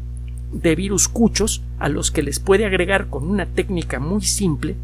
de 0.51 0.75
virus 0.75 1.07
cuchos 1.07 1.61
a 1.77 1.89
los 1.89 2.11
que 2.11 2.23
les 2.23 2.39
puede 2.39 2.65
agregar 2.65 3.07
con 3.07 3.27
una 3.27 3.45
técnica 3.45 3.99
muy 3.99 4.21
simple 4.21 4.75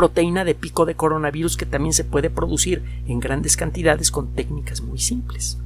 proteína 0.00 0.46
de 0.46 0.54
pico 0.54 0.86
de 0.86 0.94
coronavirus 0.94 1.58
que 1.58 1.66
también 1.66 1.92
se 1.92 2.04
puede 2.04 2.30
producir 2.30 2.82
en 3.06 3.20
grandes 3.20 3.58
cantidades 3.58 4.10
con 4.10 4.28
técnicas 4.28 4.80
muy 4.80 4.98
simples. 4.98 5.58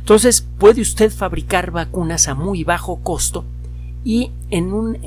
Entonces 0.00 0.44
puede 0.58 0.80
usted 0.80 1.12
fabricar 1.12 1.70
vacunas 1.70 2.26
a 2.26 2.34
muy 2.34 2.64
bajo 2.64 2.96
costo 3.04 3.44
y 4.04 4.32
en, 4.50 4.72
un, 4.72 4.98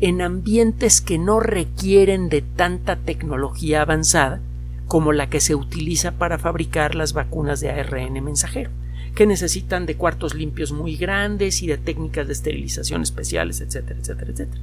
en, 0.00 0.22
ambientes 0.22 1.02
que 1.02 1.18
no 1.18 1.40
requieren 1.40 2.30
de 2.30 2.40
tanta 2.40 2.96
tecnología 2.96 3.82
avanzada 3.82 4.40
como 4.86 5.12
la 5.12 5.28
que 5.28 5.40
se 5.40 5.54
utiliza 5.54 6.12
para 6.12 6.38
fabricar 6.38 6.94
las 6.94 7.12
vacunas 7.12 7.60
de 7.60 7.70
ARN 7.70 8.24
mensajero, 8.24 8.70
que 9.14 9.26
necesitan 9.26 9.84
de 9.84 9.96
cuartos 9.96 10.34
limpios 10.34 10.72
muy 10.72 10.96
grandes 10.96 11.62
y 11.62 11.66
de 11.66 11.76
técnicas 11.76 12.28
de 12.28 12.32
esterilización 12.32 13.02
especiales, 13.02 13.60
etcétera, 13.60 14.00
etcétera, 14.00 14.30
etcétera. 14.30 14.62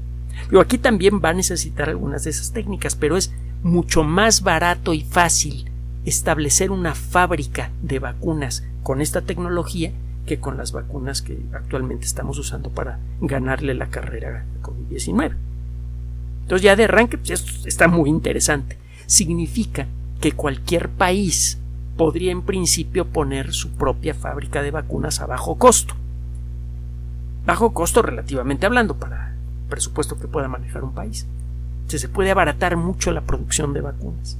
Aquí 0.59 0.77
también 0.77 1.21
va 1.23 1.29
a 1.29 1.33
necesitar 1.33 1.89
algunas 1.89 2.23
de 2.23 2.29
esas 2.29 2.51
técnicas, 2.51 2.95
pero 2.95 3.17
es 3.17 3.31
mucho 3.63 4.03
más 4.03 4.41
barato 4.41 4.93
y 4.93 5.01
fácil 5.01 5.69
establecer 6.05 6.71
una 6.71 6.95
fábrica 6.95 7.71
de 7.81 7.99
vacunas 7.99 8.63
con 8.83 9.01
esta 9.01 9.21
tecnología 9.21 9.91
que 10.25 10.39
con 10.39 10.57
las 10.57 10.71
vacunas 10.71 11.21
que 11.21 11.37
actualmente 11.53 12.05
estamos 12.05 12.37
usando 12.37 12.69
para 12.69 12.99
ganarle 13.21 13.73
la 13.73 13.87
carrera 13.87 14.45
a 14.45 14.63
COVID-19. 14.65 15.33
Entonces 16.43 16.63
ya 16.63 16.75
de 16.75 16.85
arranque 16.85 17.17
pues 17.17 17.31
esto 17.31 17.67
está 17.67 17.87
muy 17.87 18.09
interesante. 18.09 18.77
Significa 19.05 19.87
que 20.21 20.33
cualquier 20.33 20.89
país 20.89 21.57
podría 21.97 22.31
en 22.31 22.41
principio 22.41 23.07
poner 23.07 23.53
su 23.53 23.71
propia 23.71 24.13
fábrica 24.13 24.61
de 24.61 24.71
vacunas 24.71 25.19
a 25.19 25.25
bajo 25.25 25.55
costo. 25.55 25.95
Bajo 27.45 27.73
costo 27.73 28.01
relativamente 28.01 28.65
hablando 28.65 28.97
para 28.97 29.26
presupuesto 29.67 30.17
que 30.19 30.27
pueda 30.27 30.47
manejar 30.47 30.83
un 30.83 30.93
país. 30.93 31.25
se 31.87 32.09
puede 32.09 32.31
abaratar 32.31 32.75
mucho 32.75 33.11
la 33.11 33.21
producción 33.21 33.73
de 33.73 33.81
vacunas. 33.81 34.37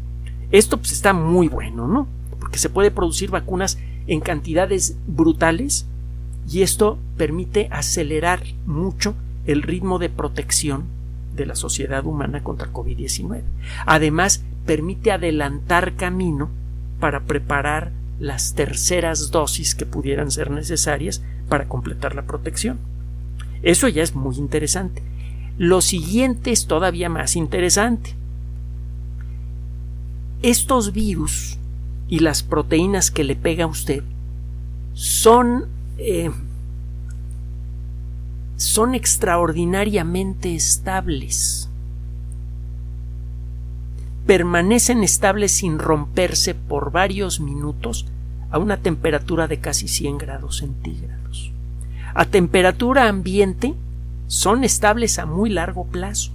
Esto 0.51 0.77
pues 0.77 0.91
está 0.91 1.13
muy 1.13 1.47
bueno, 1.47 1.87
¿no? 1.87 2.07
Porque 2.39 2.59
se 2.59 2.69
puede 2.69 2.91
producir 2.91 3.29
vacunas 3.29 3.77
en 4.07 4.21
cantidades 4.21 4.97
brutales 5.07 5.85
y 6.49 6.61
esto 6.61 6.97
permite 7.17 7.67
acelerar 7.71 8.43
mucho 8.65 9.15
el 9.45 9.63
ritmo 9.63 9.99
de 9.99 10.09
protección 10.09 10.85
de 11.35 11.45
la 11.45 11.55
sociedad 11.55 12.05
humana 12.05 12.43
contra 12.43 12.71
COVID-19. 12.71 13.41
Además, 13.85 14.43
permite 14.65 15.11
adelantar 15.11 15.95
camino 15.95 16.49
para 16.99 17.21
preparar 17.21 17.91
las 18.19 18.55
terceras 18.55 19.31
dosis 19.31 19.75
que 19.75 19.85
pudieran 19.85 20.31
ser 20.31 20.49
necesarias 20.51 21.21
para 21.47 21.67
completar 21.67 22.15
la 22.15 22.23
protección. 22.23 22.79
Eso 23.61 23.87
ya 23.87 24.03
es 24.03 24.15
muy 24.15 24.35
interesante. 24.37 25.01
Lo 25.57 25.81
siguiente 25.81 26.51
es 26.51 26.67
todavía 26.67 27.09
más 27.09 27.35
interesante. 27.35 28.15
Estos 30.41 30.93
virus 30.93 31.57
y 32.07 32.19
las 32.19 32.43
proteínas 32.43 33.09
que 33.09 33.23
le 33.23 33.35
pega 33.35 33.63
a 33.63 33.67
usted 33.67 34.03
son 34.93 35.65
eh, 35.97 36.31
son 38.57 38.95
extraordinariamente 38.95 40.55
estables. 40.55 41.69
Permanecen 44.25 45.03
estables 45.03 45.51
sin 45.51 45.79
romperse 45.79 46.53
por 46.55 46.91
varios 46.91 47.39
minutos 47.39 48.05
a 48.49 48.57
una 48.57 48.77
temperatura 48.77 49.47
de 49.47 49.59
casi 49.59 49.87
100 49.87 50.17
grados 50.17 50.57
centígrados. 50.57 51.51
A 52.13 52.25
temperatura 52.25 53.07
ambiente 53.07 53.75
son 54.27 54.63
estables 54.63 55.19
a 55.19 55.25
muy 55.25 55.49
largo 55.49 55.85
plazo. 55.85 56.31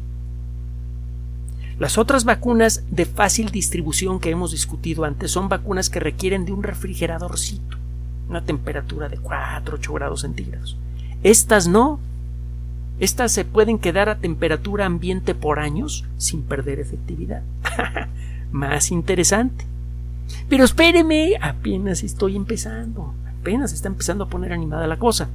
Las 1.78 1.98
otras 1.98 2.24
vacunas 2.24 2.84
de 2.90 3.06
fácil 3.06 3.50
distribución 3.50 4.20
que 4.20 4.30
hemos 4.30 4.52
discutido 4.52 5.04
antes 5.04 5.30
son 5.30 5.48
vacunas 5.48 5.90
que 5.90 6.00
requieren 6.00 6.44
de 6.44 6.52
un 6.52 6.62
refrigeradorcito, 6.62 7.76
una 8.28 8.42
temperatura 8.44 9.08
de 9.08 9.18
4, 9.18 9.76
8 9.76 9.92
grados 9.92 10.20
centígrados. 10.20 10.76
Estas 11.22 11.68
no. 11.68 11.98
Estas 13.00 13.32
se 13.32 13.44
pueden 13.44 13.78
quedar 13.78 14.08
a 14.08 14.18
temperatura 14.18 14.86
ambiente 14.86 15.34
por 15.34 15.58
años 15.58 16.04
sin 16.18 16.42
perder 16.42 16.78
efectividad. 16.78 17.42
Más 18.52 18.90
interesante. 18.90 19.64
Pero 20.48 20.64
espéreme, 20.64 21.32
apenas 21.40 22.02
estoy 22.04 22.36
empezando. 22.36 23.12
Apenas 23.40 23.72
está 23.72 23.88
empezando 23.88 24.24
a 24.24 24.28
poner 24.28 24.52
animada 24.52 24.86
la 24.86 24.98
cosa. 24.98 25.28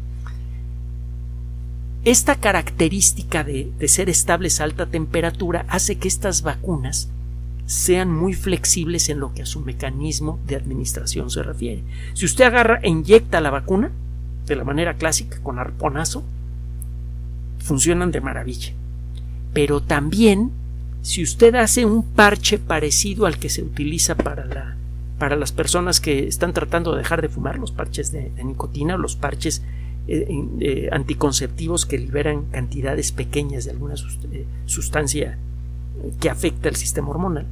Esta 2.07 2.35
característica 2.35 3.43
de, 3.43 3.69
ser 3.89 4.09
estables 4.09 4.61
a 4.61 4.63
alta 4.63 4.85
temperatura 4.85 5.65
hace 5.67 5.97
que 5.97 6.07
estas 6.07 6.41
vacunas 6.41 7.09
sean 7.65 8.09
muy 8.09 8.33
flexibles 8.33 9.09
en 9.09 9.19
lo 9.19 9.33
que 9.33 9.41
a 9.41 9.45
su 9.45 9.59
mecanismo 9.59 10.39
de 10.47 10.55
administración 10.55 11.29
se 11.29 11.43
refiere. 11.43 11.83
Si 12.13 12.23
usted 12.23 12.45
agarra 12.45 12.79
e 12.81 12.87
inyecta 12.87 13.41
la 13.41 13.49
vacuna 13.49 13.91
de 14.45 14.55
la 14.55 14.63
manera 14.63 14.93
clásica 14.93 15.39
con 15.43 15.59
arponazo, 15.59 16.23
funcionan 17.59 18.11
de 18.11 18.21
maravilla. 18.21 18.71
Pero 19.51 19.81
también, 19.81 20.51
si 21.01 21.21
usted 21.21 21.55
hace 21.55 21.83
un 21.83 22.03
parche 22.03 22.57
parecido 22.57 23.25
al 23.25 23.37
que 23.37 23.49
se 23.49 23.63
utiliza 23.63 24.15
para, 24.15 24.77
para 25.19 25.35
las 25.35 25.51
personas 25.51 25.99
que 25.99 26.25
están 26.25 26.53
tratando 26.53 26.93
de 26.93 26.99
dejar 26.99 27.21
de 27.21 27.27
fumar, 27.27 27.59
los 27.59 27.73
parches 27.73 28.13
de, 28.13 28.29
de 28.29 28.45
nicotina, 28.45 28.95
los 28.95 29.17
parches 29.17 29.61
eh, 30.09 30.25
eh, 30.61 30.89
anticonceptivos 30.93 31.85
que 31.85 31.97
liberan 31.97 32.45
cantidades 32.45 33.11
pequeñas 33.11 33.65
de 33.65 33.71
alguna 33.71 33.95
eh, 34.31 34.45
sustancia 34.65 35.37
que 36.21 36.29
afecta 36.29 36.69
el 36.69 36.77
sistema 36.77 37.09
hormonal. 37.09 37.45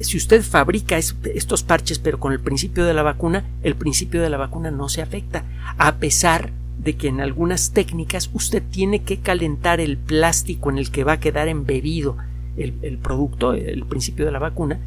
Si 0.00 0.16
usted 0.16 0.42
fabrica 0.42 0.98
estos 0.98 1.62
parches 1.62 2.00
pero 2.00 2.18
con 2.18 2.32
el 2.32 2.40
principio 2.40 2.84
de 2.84 2.94
la 2.94 3.04
vacuna, 3.04 3.44
el 3.62 3.76
principio 3.76 4.20
de 4.20 4.28
la 4.28 4.38
vacuna 4.38 4.72
no 4.72 4.88
se 4.88 5.02
afecta, 5.02 5.44
a 5.78 5.96
pesar 5.98 6.50
de 6.82 6.96
que 6.96 7.06
en 7.06 7.20
algunas 7.20 7.70
técnicas 7.70 8.30
usted 8.32 8.64
tiene 8.68 9.02
que 9.02 9.18
calentar 9.18 9.78
el 9.80 9.96
plástico 9.96 10.70
en 10.70 10.78
el 10.78 10.90
que 10.90 11.04
va 11.04 11.12
a 11.12 11.20
quedar 11.20 11.46
embebido 11.46 12.16
el 12.56 12.98
producto, 12.98 13.52
el 13.52 13.84
principio 13.84 14.24
de 14.24 14.32
la 14.32 14.40
vacuna, 14.40 14.80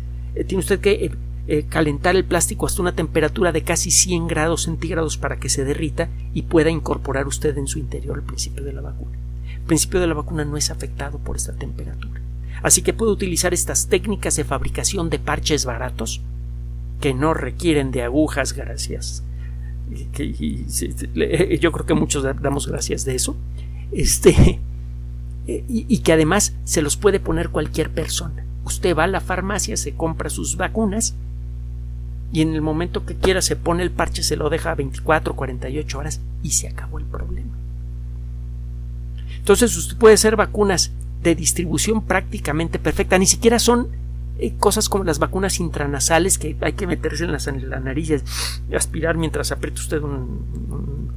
tiene 0.48 0.60
usted 0.60 0.82
que 0.82 1.12
eh, 1.52 1.66
calentar 1.68 2.16
el 2.16 2.26
plástico 2.26 2.68
hasta 2.68 2.84
una 2.84 2.92
temperatura 2.92 3.52
de 3.52 3.64
casi 3.64 3.90
100 3.90 4.28
grados 4.28 4.66
centígrados 4.66 5.18
para 5.18 5.40
que 5.40 5.50
se 5.50 5.66
derrita 5.66 6.08
y 6.32 6.44
pueda 6.44 6.70
incorporar 6.70 7.26
usted 7.26 7.58
en 7.58 7.66
su 7.66 7.80
interior 7.80 8.20
el 8.20 8.24
principio 8.24 8.64
de 8.64 8.72
la 8.72 8.82
vacuna. 8.82 9.18
El 9.56 9.62
principio 9.62 10.00
de 10.00 10.06
la 10.06 10.14
vacuna 10.14 10.46
no 10.46 10.58
es 10.58 10.70
afectado 10.70 11.18
por 11.18 11.38
esta 11.38 11.54
temperatura. 11.54 12.22
Así 12.62 12.84
que 12.84 12.94
puede 12.94 13.14
utilizar 13.14 13.52
estas 13.52 13.88
técnicas 13.88 14.36
de 14.36 14.44
fabricación 14.44 15.10
de 15.10 15.18
parches 15.18 15.66
baratos 15.66 16.22
que 17.02 17.16
no 17.16 17.34
requieren 17.34 17.90
de 17.90 18.04
agujas, 18.04 18.54
gracias. 18.54 19.24
yo 21.60 21.72
creo 21.72 21.86
que 21.88 21.94
muchos 21.96 22.26
damos 22.44 22.68
gracias 22.68 23.06
de 23.06 23.16
eso. 23.16 23.36
Este, 23.92 24.60
y, 25.48 25.64
y 25.68 25.98
que 25.98 26.14
además 26.14 26.54
se 26.64 26.84
los 26.84 26.96
puede 26.96 27.20
poner 27.20 27.50
cualquier 27.50 27.90
persona. 27.90 28.46
Usted 28.66 28.96
va 28.96 29.06
a 29.06 29.08
la 29.08 29.20
farmacia, 29.20 29.78
se 29.78 29.96
compra 29.96 30.30
sus 30.30 30.56
vacunas 30.56 31.16
y 32.32 32.42
en 32.42 32.54
el 32.54 32.62
momento 32.62 33.06
que 33.06 33.16
quiera 33.16 33.42
se 33.42 33.56
pone 33.56 33.84
el 33.84 33.92
parche, 33.92 34.24
se 34.24 34.36
lo 34.36 34.50
deja 34.50 34.72
a 34.72 34.76
24, 34.76 35.36
48 35.36 35.98
horas 35.98 36.22
y 36.44 36.52
se 36.52 36.68
acabó 36.68 37.00
el 37.00 37.06
problema. 37.06 37.52
Entonces 39.38 39.76
usted 39.76 39.98
puede 39.98 40.16
hacer 40.16 40.36
vacunas 40.36 40.92
de 41.24 41.36
distribución 41.36 42.04
prácticamente 42.04 42.78
perfecta, 42.78 43.18
ni 43.18 43.26
siquiera 43.26 43.58
son 43.58 43.88
eh, 44.38 44.54
cosas 44.58 44.90
como 44.90 45.04
las 45.04 45.20
vacunas 45.20 45.60
intranasales 45.60 46.38
que 46.38 46.56
hay 46.62 46.74
que 46.74 46.88
meterse 46.88 47.26
en, 47.26 47.32
las, 47.32 47.48
la 47.48 47.80
nariz 47.80 48.24
y 48.70 48.76
aspirar 48.76 49.18
mientras 49.18 49.52
aprieta 49.52 49.82
usted 49.82 50.02
un, 50.02 51.10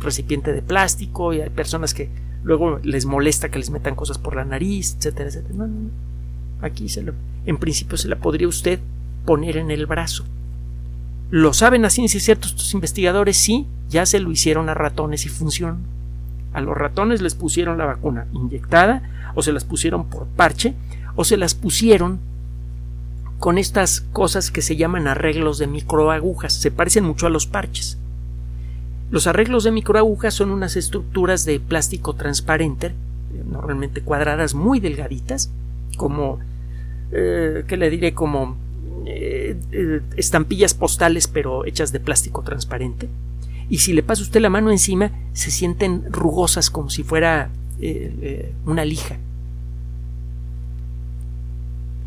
recipiente 0.00 0.52
de 0.52 0.62
plástico 0.62 1.32
y 1.32 1.40
hay 1.40 1.50
personas 1.50 1.94
que 1.94 2.08
luego 2.42 2.80
les 2.82 3.06
molesta 3.06 3.50
que 3.50 3.60
les 3.60 3.70
metan 3.70 3.94
cosas 3.94 4.18
por 4.18 4.34
la 4.34 4.44
nariz, 4.44 4.96
etcétera, 4.96 5.28
etcétera. 5.28 5.54
No, 5.54 5.66
no, 5.68 5.90
Aquí 6.60 6.88
se 6.88 7.02
lo, 7.02 7.12
en 7.46 7.58
principio 7.58 7.96
se 7.96 8.08
la 8.08 8.16
podría 8.16 8.48
usted 8.48 8.80
poner 9.24 9.56
en 9.56 9.70
el 9.70 9.86
brazo. 9.86 10.24
¿Lo 11.30 11.52
saben 11.52 11.84
a 11.84 11.90
ciencia 11.90 12.20
cierta 12.20 12.46
estos 12.46 12.74
investigadores? 12.74 13.36
Sí, 13.36 13.66
ya 13.88 14.06
se 14.06 14.20
lo 14.20 14.30
hicieron 14.30 14.68
a 14.68 14.74
ratones 14.74 15.26
y 15.26 15.28
funcionó. 15.28 15.78
A 16.52 16.60
los 16.60 16.76
ratones 16.76 17.20
les 17.22 17.34
pusieron 17.34 17.78
la 17.78 17.86
vacuna 17.86 18.26
inyectada, 18.32 19.02
o 19.34 19.42
se 19.42 19.52
las 19.52 19.64
pusieron 19.64 20.08
por 20.08 20.26
parche, 20.26 20.74
o 21.16 21.24
se 21.24 21.36
las 21.36 21.54
pusieron 21.54 22.20
con 23.38 23.58
estas 23.58 24.00
cosas 24.00 24.50
que 24.50 24.62
se 24.62 24.76
llaman 24.76 25.08
arreglos 25.08 25.58
de 25.58 25.66
microagujas. 25.66 26.52
Se 26.52 26.70
parecen 26.70 27.04
mucho 27.04 27.26
a 27.26 27.30
los 27.30 27.46
parches. 27.46 27.98
Los 29.10 29.26
arreglos 29.26 29.64
de 29.64 29.72
microagujas 29.72 30.34
son 30.34 30.50
unas 30.50 30.76
estructuras 30.76 31.44
de 31.44 31.60
plástico 31.60 32.14
transparente, 32.14 32.94
normalmente 33.50 34.02
cuadradas 34.02 34.54
muy 34.54 34.80
delgaditas, 34.80 35.50
como, 35.96 36.38
eh, 37.12 37.64
¿qué 37.66 37.76
le 37.76 37.90
diré? 37.90 38.14
Como 38.14 38.56
eh, 39.06 39.56
eh, 39.72 40.00
estampillas 40.16 40.74
postales 40.74 41.28
pero 41.28 41.64
hechas 41.64 41.92
de 41.92 42.00
plástico 42.00 42.42
transparente 42.42 43.08
y 43.68 43.78
si 43.78 43.92
le 43.92 44.02
pasa 44.02 44.22
usted 44.22 44.40
la 44.40 44.50
mano 44.50 44.70
encima 44.70 45.10
se 45.32 45.50
sienten 45.50 46.04
rugosas 46.12 46.70
como 46.70 46.90
si 46.90 47.02
fuera 47.02 47.50
eh, 47.80 48.52
una 48.66 48.84
lija. 48.84 49.18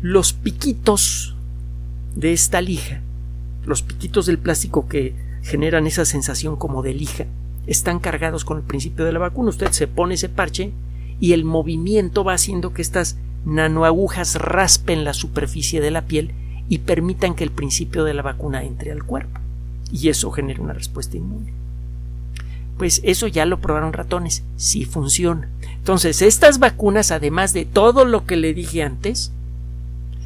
Los 0.00 0.32
piquitos 0.32 1.34
de 2.14 2.32
esta 2.32 2.60
lija, 2.60 3.00
los 3.66 3.82
piquitos 3.82 4.26
del 4.26 4.38
plástico 4.38 4.88
que 4.88 5.14
generan 5.42 5.86
esa 5.86 6.04
sensación 6.04 6.56
como 6.56 6.82
de 6.82 6.94
lija, 6.94 7.26
están 7.66 7.98
cargados 7.98 8.44
con 8.44 8.58
el 8.58 8.62
principio 8.62 9.04
de 9.04 9.12
la 9.12 9.18
vacuna. 9.18 9.50
Usted 9.50 9.72
se 9.72 9.88
pone 9.88 10.14
ese 10.14 10.28
parche 10.28 10.72
y 11.20 11.32
el 11.32 11.44
movimiento 11.44 12.24
va 12.24 12.34
haciendo 12.34 12.72
que 12.72 12.82
estas 12.82 13.16
nanoagujas 13.44 14.36
raspen 14.36 15.04
la 15.04 15.14
superficie 15.14 15.80
de 15.80 15.90
la 15.90 16.06
piel 16.06 16.32
y 16.68 16.78
permitan 16.78 17.34
que 17.34 17.44
el 17.44 17.50
principio 17.50 18.04
de 18.04 18.14
la 18.14 18.22
vacuna 18.22 18.64
entre 18.64 18.92
al 18.92 19.04
cuerpo 19.04 19.40
y 19.92 20.08
eso 20.08 20.30
genere 20.30 20.60
una 20.60 20.74
respuesta 20.74 21.16
inmune. 21.16 21.52
Pues 22.76 23.00
eso 23.04 23.26
ya 23.26 23.44
lo 23.44 23.58
probaron 23.58 23.92
ratones, 23.92 24.44
sí 24.56 24.84
funciona. 24.84 25.48
Entonces, 25.78 26.22
estas 26.22 26.58
vacunas, 26.58 27.10
además 27.10 27.52
de 27.52 27.64
todo 27.64 28.04
lo 28.04 28.24
que 28.24 28.36
le 28.36 28.54
dije 28.54 28.82
antes, 28.82 29.32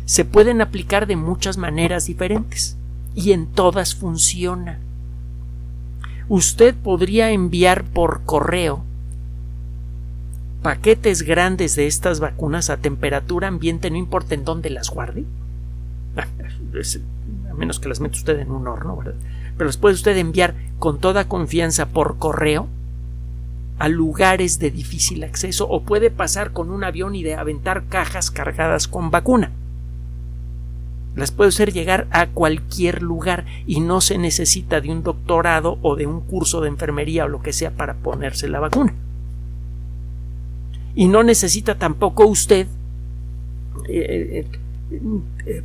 se 0.04 0.24
pueden 0.24 0.60
aplicar 0.60 1.06
de 1.06 1.16
muchas 1.16 1.56
maneras 1.56 2.06
diferentes 2.06 2.76
y 3.14 3.32
en 3.32 3.46
todas 3.46 3.94
funciona. 3.94 4.80
Usted 6.28 6.74
podría 6.74 7.30
enviar 7.30 7.84
por 7.84 8.22
correo 8.24 8.84
paquetes 10.62 11.22
grandes 11.22 11.74
de 11.74 11.86
estas 11.86 12.20
vacunas 12.20 12.70
a 12.70 12.76
temperatura 12.76 13.48
ambiente, 13.48 13.90
no 13.90 13.96
importa 13.96 14.34
en 14.34 14.44
dónde 14.44 14.70
las 14.70 14.90
guarde, 14.90 15.24
a 17.50 17.54
menos 17.54 17.80
que 17.80 17.88
las 17.88 18.00
meta 18.00 18.16
usted 18.16 18.38
en 18.38 18.50
un 18.50 18.66
horno, 18.66 18.96
¿verdad? 18.96 19.14
Pero 19.56 19.66
las 19.66 19.76
puede 19.76 19.94
usted 19.94 20.16
enviar 20.16 20.54
con 20.78 20.98
toda 20.98 21.28
confianza 21.28 21.86
por 21.86 22.18
correo 22.18 22.68
a 23.78 23.88
lugares 23.88 24.58
de 24.58 24.70
difícil 24.70 25.24
acceso 25.24 25.68
o 25.68 25.82
puede 25.82 26.10
pasar 26.10 26.52
con 26.52 26.70
un 26.70 26.84
avión 26.84 27.14
y 27.14 27.22
de 27.22 27.34
aventar 27.34 27.84
cajas 27.88 28.30
cargadas 28.30 28.88
con 28.88 29.10
vacuna. 29.10 29.50
Las 31.14 31.30
puede 31.30 31.48
hacer 31.48 31.72
llegar 31.72 32.06
a 32.10 32.28
cualquier 32.28 33.02
lugar 33.02 33.44
y 33.66 33.80
no 33.80 34.00
se 34.00 34.16
necesita 34.16 34.80
de 34.80 34.90
un 34.90 35.02
doctorado 35.02 35.78
o 35.82 35.96
de 35.96 36.06
un 36.06 36.20
curso 36.20 36.60
de 36.60 36.68
enfermería 36.68 37.26
o 37.26 37.28
lo 37.28 37.42
que 37.42 37.52
sea 37.52 37.70
para 37.72 37.94
ponerse 37.94 38.48
la 38.48 38.60
vacuna. 38.60 38.94
Y 40.94 41.08
no 41.08 41.22
necesita 41.22 41.74
tampoco 41.76 42.26
usted 42.26 42.66
eh, 43.88 44.46
eh, 44.90 44.98
eh, 45.46 45.62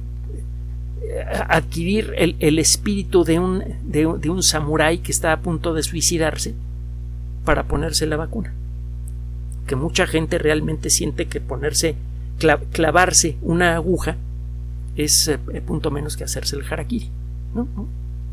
adquirir 1.22 2.14
el, 2.18 2.60
espíritu 2.60 3.24
de 3.24 3.40
un, 3.40 3.64
de, 3.84 4.06
un 4.06 4.44
samurái 4.44 5.00
que 5.00 5.12
está 5.12 5.32
a 5.32 5.40
punto 5.40 5.74
de 5.74 5.84
suicidarse 5.84 6.54
para 7.46 7.64
ponerse 7.64 8.06
la 8.06 8.18
vacuna. 8.18 8.54
Que 9.66 9.76
mucha 9.76 10.08
gente 10.08 10.38
realmente 10.38 10.90
siente 10.90 11.28
que 11.28 11.42
ponerse, 11.42 11.96
clavarse 12.72 13.38
una 13.42 13.76
aguja 13.76 14.18
es 14.96 15.28
eh, 15.28 15.38
punto 15.66 15.92
menos 15.92 16.18
que 16.18 16.24
hacerse 16.24 16.56
el 16.56 16.66
harakiri. 16.70 17.10
¿no? 17.54 17.68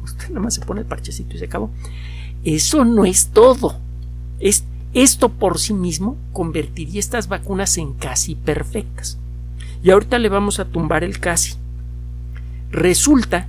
Usted 0.03 0.29
nada 0.29 0.41
más 0.41 0.55
se 0.55 0.61
pone 0.61 0.81
el 0.81 0.87
parchecito 0.87 1.37
y 1.37 1.39
se 1.39 1.45
acabó. 1.47 1.71
Eso 2.45 2.85
no 2.85 3.05
es 3.05 3.29
todo. 3.29 3.79
Es, 4.41 4.65
esto 4.93 5.29
por 5.29 5.59
sí 5.59 5.75
mismo 5.75 6.17
convertiría 6.33 7.01
estas 7.01 7.29
vacunas 7.29 7.79
en 7.79 7.95
casi 7.95 8.35
perfectas. 8.35 9.19
Y 9.83 9.91
ahorita 9.91 10.19
le 10.19 10.29
vamos 10.29 10.61
a 10.61 10.65
tumbar 10.65 11.05
el 11.05 11.19
casi. 11.21 11.55
Resulta 12.75 13.47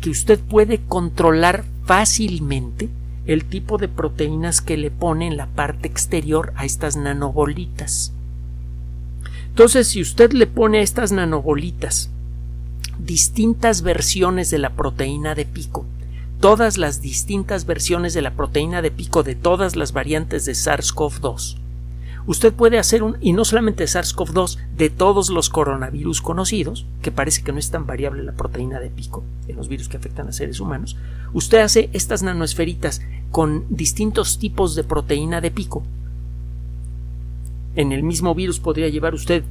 que 0.00 0.08
usted 0.08 0.38
puede 0.38 0.78
controlar 0.86 1.64
fácilmente 1.84 2.88
el 3.26 3.44
tipo 3.44 3.76
de 3.76 3.88
proteínas 3.88 4.60
que 4.60 4.76
le 4.76 4.92
pone 4.92 5.26
en 5.26 5.36
la 5.36 5.48
parte 5.48 5.88
exterior 5.88 6.52
a 6.54 6.64
estas 6.64 6.94
nanobolitas. 6.94 8.12
Entonces, 9.48 9.88
si 9.88 10.00
usted 10.00 10.30
le 10.32 10.46
pone 10.46 10.78
a 10.78 10.82
estas 10.82 11.10
nanobolitas 11.10 12.10
distintas 13.00 13.82
versiones 13.82 14.48
de 14.52 14.58
la 14.58 14.70
proteína 14.70 15.34
de 15.34 15.44
pico, 15.44 15.84
todas 16.38 16.78
las 16.78 17.02
distintas 17.02 17.66
versiones 17.66 18.14
de 18.14 18.22
la 18.22 18.30
proteína 18.30 18.80
de 18.80 18.92
pico 18.92 19.24
de 19.24 19.34
todas 19.34 19.74
las 19.74 19.90
variantes 19.90 20.44
de 20.44 20.52
SARS-CoV-2, 20.52 21.56
usted 22.28 22.52
puede 22.52 22.78
hacer 22.78 23.02
un, 23.02 23.16
y 23.20 23.32
no 23.32 23.44
solamente 23.44 23.84
de 23.84 23.88
SARS-CoV-2, 23.88 24.58
de 24.76 24.90
todos 24.90 25.30
los 25.30 25.48
coronavirus 25.48 26.20
conocidos, 26.20 26.86
que 27.02 27.10
parece 27.10 27.42
que 27.42 27.52
no 27.52 27.58
es 27.58 27.70
tan 27.70 27.86
variable 27.86 28.22
la 28.22 28.32
proteína 28.32 28.78
de 28.80 28.90
pico 28.90 29.24
en 29.48 29.56
los 29.56 29.68
virus 29.68 29.88
que 29.88 29.96
afectan 29.96 30.28
a 30.28 30.32
seres 30.32 30.60
humanos, 30.60 30.96
usted 31.32 31.58
hace 31.58 31.88
estas 31.94 32.22
nanoesferitas 32.22 33.00
con 33.30 33.64
distintos 33.70 34.38
tipos 34.38 34.74
de 34.74 34.84
proteína 34.84 35.40
de 35.40 35.50
pico. 35.50 35.82
En 37.74 37.92
el 37.92 38.02
mismo 38.02 38.34
virus 38.34 38.60
podría 38.60 38.88
llevar 38.88 39.14
usted 39.14 39.42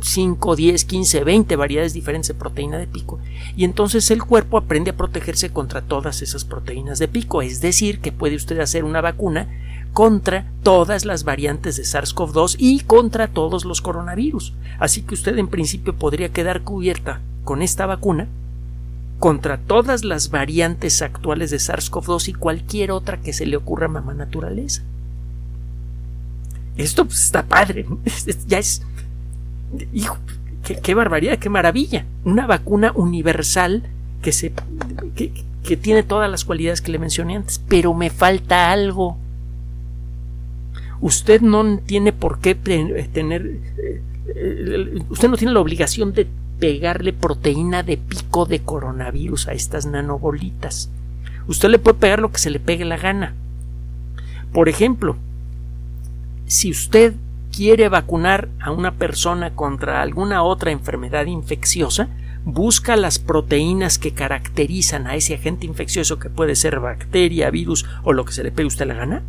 5, 0.00 0.56
10, 0.56 0.84
15, 0.84 1.24
20 1.24 1.56
variedades 1.56 1.94
diferentes 1.94 2.28
de 2.28 2.34
proteína 2.34 2.78
de 2.78 2.86
pico 2.88 3.20
y 3.56 3.64
entonces 3.64 4.10
el 4.10 4.24
cuerpo 4.24 4.58
aprende 4.58 4.90
a 4.90 4.96
protegerse 4.96 5.50
contra 5.50 5.82
todas 5.82 6.20
esas 6.20 6.44
proteínas 6.44 6.98
de 6.98 7.06
pico, 7.06 7.42
es 7.42 7.60
decir, 7.60 8.00
que 8.00 8.10
puede 8.10 8.34
usted 8.34 8.58
hacer 8.58 8.82
una 8.82 9.00
vacuna 9.00 9.48
contra 9.94 10.44
todas 10.62 11.06
las 11.06 11.24
variantes 11.24 11.76
de 11.76 11.84
SARS-CoV-2 11.84 12.56
y 12.58 12.80
contra 12.80 13.28
todos 13.28 13.64
los 13.64 13.80
coronavirus. 13.80 14.52
Así 14.78 15.00
que 15.00 15.14
usted 15.14 15.38
en 15.38 15.48
principio 15.48 15.94
podría 15.94 16.28
quedar 16.28 16.60
cubierta 16.60 17.22
con 17.44 17.62
esta 17.62 17.86
vacuna 17.86 18.28
contra 19.18 19.56
todas 19.56 20.04
las 20.04 20.30
variantes 20.30 21.00
actuales 21.00 21.50
de 21.50 21.56
SARS-CoV-2 21.56 22.28
y 22.28 22.32
cualquier 22.34 22.90
otra 22.90 23.20
que 23.22 23.32
se 23.32 23.46
le 23.46 23.56
ocurra 23.56 23.86
a 23.86 23.88
mamá 23.88 24.12
naturaleza. 24.12 24.82
Esto 26.76 27.06
pues, 27.06 27.22
está 27.22 27.44
padre, 27.44 27.86
ya 28.46 28.58
es 28.58 28.82
hijo, 29.92 30.18
qué, 30.82 30.94
barbaridad, 30.94 31.38
qué 31.38 31.48
maravilla. 31.48 32.04
Una 32.24 32.46
vacuna 32.46 32.92
universal 32.94 33.84
que, 34.22 34.32
se, 34.32 34.52
que, 35.14 35.76
tiene 35.76 36.02
todas 36.02 36.30
las 36.30 36.44
cualidades 36.44 36.80
que 36.80 36.92
le 36.92 36.98
mencioné 36.98 37.36
antes, 37.36 37.60
pero 37.68 37.94
me 37.94 38.10
falta 38.10 38.72
algo. 38.72 39.16
Usted 41.04 41.42
no 41.42 41.80
tiene 41.80 42.14
por 42.14 42.38
qué 42.38 42.54
tener. 42.54 43.60
Eh, 43.76 44.00
eh, 44.34 45.02
usted 45.10 45.28
no 45.28 45.36
tiene 45.36 45.52
la 45.52 45.60
obligación 45.60 46.14
de 46.14 46.26
pegarle 46.58 47.12
proteína 47.12 47.82
de 47.82 47.98
pico 47.98 48.46
de 48.46 48.60
coronavirus 48.60 49.48
a 49.48 49.52
estas 49.52 49.84
nanobolitas. 49.84 50.88
Usted 51.46 51.68
le 51.68 51.78
puede 51.78 51.98
pegar 51.98 52.20
lo 52.20 52.32
que 52.32 52.38
se 52.38 52.48
le 52.48 52.58
pegue 52.58 52.86
la 52.86 52.96
gana. 52.96 53.34
Por 54.54 54.70
ejemplo, 54.70 55.18
si 56.46 56.70
usted 56.70 57.12
quiere 57.54 57.90
vacunar 57.90 58.48
a 58.58 58.70
una 58.70 58.92
persona 58.92 59.50
contra 59.50 60.00
alguna 60.00 60.42
otra 60.42 60.70
enfermedad 60.70 61.26
infecciosa, 61.26 62.08
busca 62.46 62.96
las 62.96 63.18
proteínas 63.18 63.98
que 63.98 64.14
caracterizan 64.14 65.06
a 65.06 65.16
ese 65.16 65.34
agente 65.34 65.66
infeccioso 65.66 66.18
que 66.18 66.30
puede 66.30 66.56
ser 66.56 66.80
bacteria, 66.80 67.50
virus 67.50 67.84
o 68.04 68.14
lo 68.14 68.24
que 68.24 68.32
se 68.32 68.42
le 68.42 68.52
pegue 68.52 68.68
usted 68.68 68.86
la 68.86 68.94
gana 68.94 69.22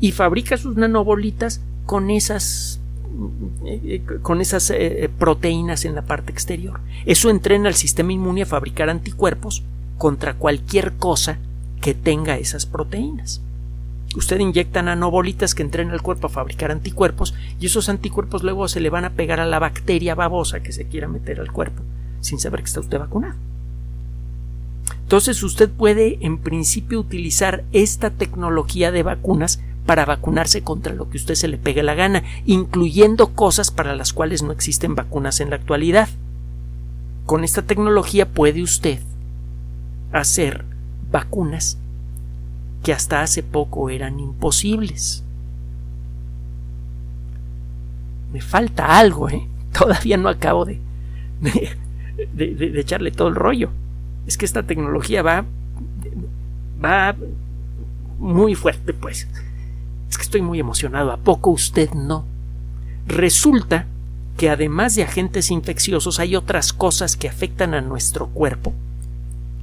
y 0.00 0.12
fabrica 0.12 0.56
sus 0.56 0.76
nanobolitas 0.76 1.60
con 1.86 2.10
esas 2.10 2.80
eh, 3.64 4.02
con 4.22 4.40
esas 4.40 4.70
eh, 4.70 5.10
proteínas 5.18 5.84
en 5.84 5.94
la 5.94 6.02
parte 6.02 6.30
exterior. 6.30 6.80
Eso 7.06 7.30
entrena 7.30 7.68
al 7.68 7.74
sistema 7.74 8.12
inmune 8.12 8.42
a 8.42 8.46
fabricar 8.46 8.90
anticuerpos 8.90 9.64
contra 9.96 10.34
cualquier 10.34 10.92
cosa 10.94 11.38
que 11.80 11.94
tenga 11.94 12.36
esas 12.36 12.66
proteínas 12.66 13.40
usted 14.16 14.40
inyecta 14.40 14.82
nanobolitas 14.82 15.54
que 15.54 15.62
entrenan 15.62 15.92
al 15.92 16.02
cuerpo 16.02 16.26
a 16.26 16.30
fabricar 16.30 16.70
anticuerpos 16.70 17.34
y 17.60 17.66
esos 17.66 17.88
anticuerpos 17.88 18.42
luego 18.42 18.68
se 18.68 18.80
le 18.80 18.90
van 18.90 19.04
a 19.04 19.10
pegar 19.10 19.40
a 19.40 19.46
la 19.46 19.58
bacteria 19.58 20.14
babosa 20.14 20.60
que 20.60 20.72
se 20.72 20.86
quiera 20.86 21.08
meter 21.08 21.40
al 21.40 21.52
cuerpo 21.52 21.82
sin 22.20 22.38
saber 22.38 22.60
que 22.60 22.66
está 22.66 22.80
usted 22.80 22.98
vacunado. 22.98 23.36
Entonces 25.02 25.42
usted 25.42 25.70
puede 25.70 26.18
en 26.20 26.38
principio 26.38 27.00
utilizar 27.00 27.64
esta 27.72 28.10
tecnología 28.10 28.90
de 28.90 29.02
vacunas 29.02 29.60
para 29.88 30.04
vacunarse 30.04 30.60
contra 30.60 30.92
lo 30.92 31.08
que 31.08 31.16
usted 31.16 31.34
se 31.34 31.48
le 31.48 31.56
pegue 31.56 31.82
la 31.82 31.94
gana, 31.94 32.22
incluyendo 32.44 33.28
cosas 33.28 33.70
para 33.70 33.96
las 33.96 34.12
cuales 34.12 34.42
no 34.42 34.52
existen 34.52 34.94
vacunas 34.94 35.40
en 35.40 35.48
la 35.48 35.56
actualidad. 35.56 36.10
Con 37.24 37.42
esta 37.42 37.62
tecnología 37.62 38.28
puede 38.28 38.62
usted 38.62 39.00
hacer 40.12 40.66
vacunas 41.10 41.78
que 42.82 42.92
hasta 42.92 43.22
hace 43.22 43.42
poco 43.42 43.88
eran 43.88 44.20
imposibles. 44.20 45.24
Me 48.30 48.42
falta 48.42 48.98
algo, 48.98 49.30
¿eh? 49.30 49.48
Todavía 49.72 50.18
no 50.18 50.28
acabo 50.28 50.66
de, 50.66 50.82
de, 52.34 52.78
echarle 52.78 53.10
todo 53.10 53.28
el 53.28 53.36
rollo. 53.36 53.70
Es 54.26 54.36
que 54.36 54.44
esta 54.44 54.64
tecnología 54.64 55.22
va, 55.22 55.46
va 56.84 57.16
muy 58.18 58.54
fuerte, 58.54 58.92
pues. 58.92 59.26
Estoy 60.28 60.42
muy 60.42 60.60
emocionado. 60.60 61.10
¿A 61.10 61.16
poco 61.16 61.48
usted 61.48 61.92
no? 61.92 62.26
Resulta 63.06 63.86
que 64.36 64.50
además 64.50 64.94
de 64.94 65.02
agentes 65.02 65.50
infecciosos 65.50 66.20
hay 66.20 66.36
otras 66.36 66.74
cosas 66.74 67.16
que 67.16 67.30
afectan 67.30 67.72
a 67.72 67.80
nuestro 67.80 68.26
cuerpo 68.26 68.74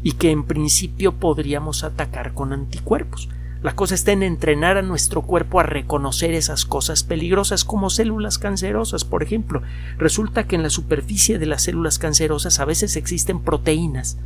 y 0.02 0.14
que 0.14 0.32
en 0.32 0.44
principio 0.44 1.12
podríamos 1.12 1.84
atacar 1.84 2.34
con 2.34 2.52
anticuerpos. 2.52 3.30
La 3.62 3.76
cosa 3.76 3.94
está 3.94 4.12
en 4.12 4.24
entrenar 4.24 4.78
a 4.78 4.82
nuestro 4.82 5.22
cuerpo 5.22 5.60
a 5.60 5.64
reconocer 5.64 6.34
esas 6.34 6.66
cosas 6.66 7.04
peligrosas 7.04 7.64
como 7.64 7.92
células 7.92 8.40
cancerosas, 8.40 9.06
por 9.06 9.22
ejemplo. 9.22 9.62
Resulta 10.00 10.48
que 10.48 10.56
en 10.56 10.64
la 10.64 10.72
superficie 10.72 11.38
de 11.38 11.46
las 11.46 11.62
células 11.62 12.00
cancerosas 12.00 12.60
a 12.60 12.66
veces 12.66 12.96
existen 12.96 13.40
proteínas 13.40 14.18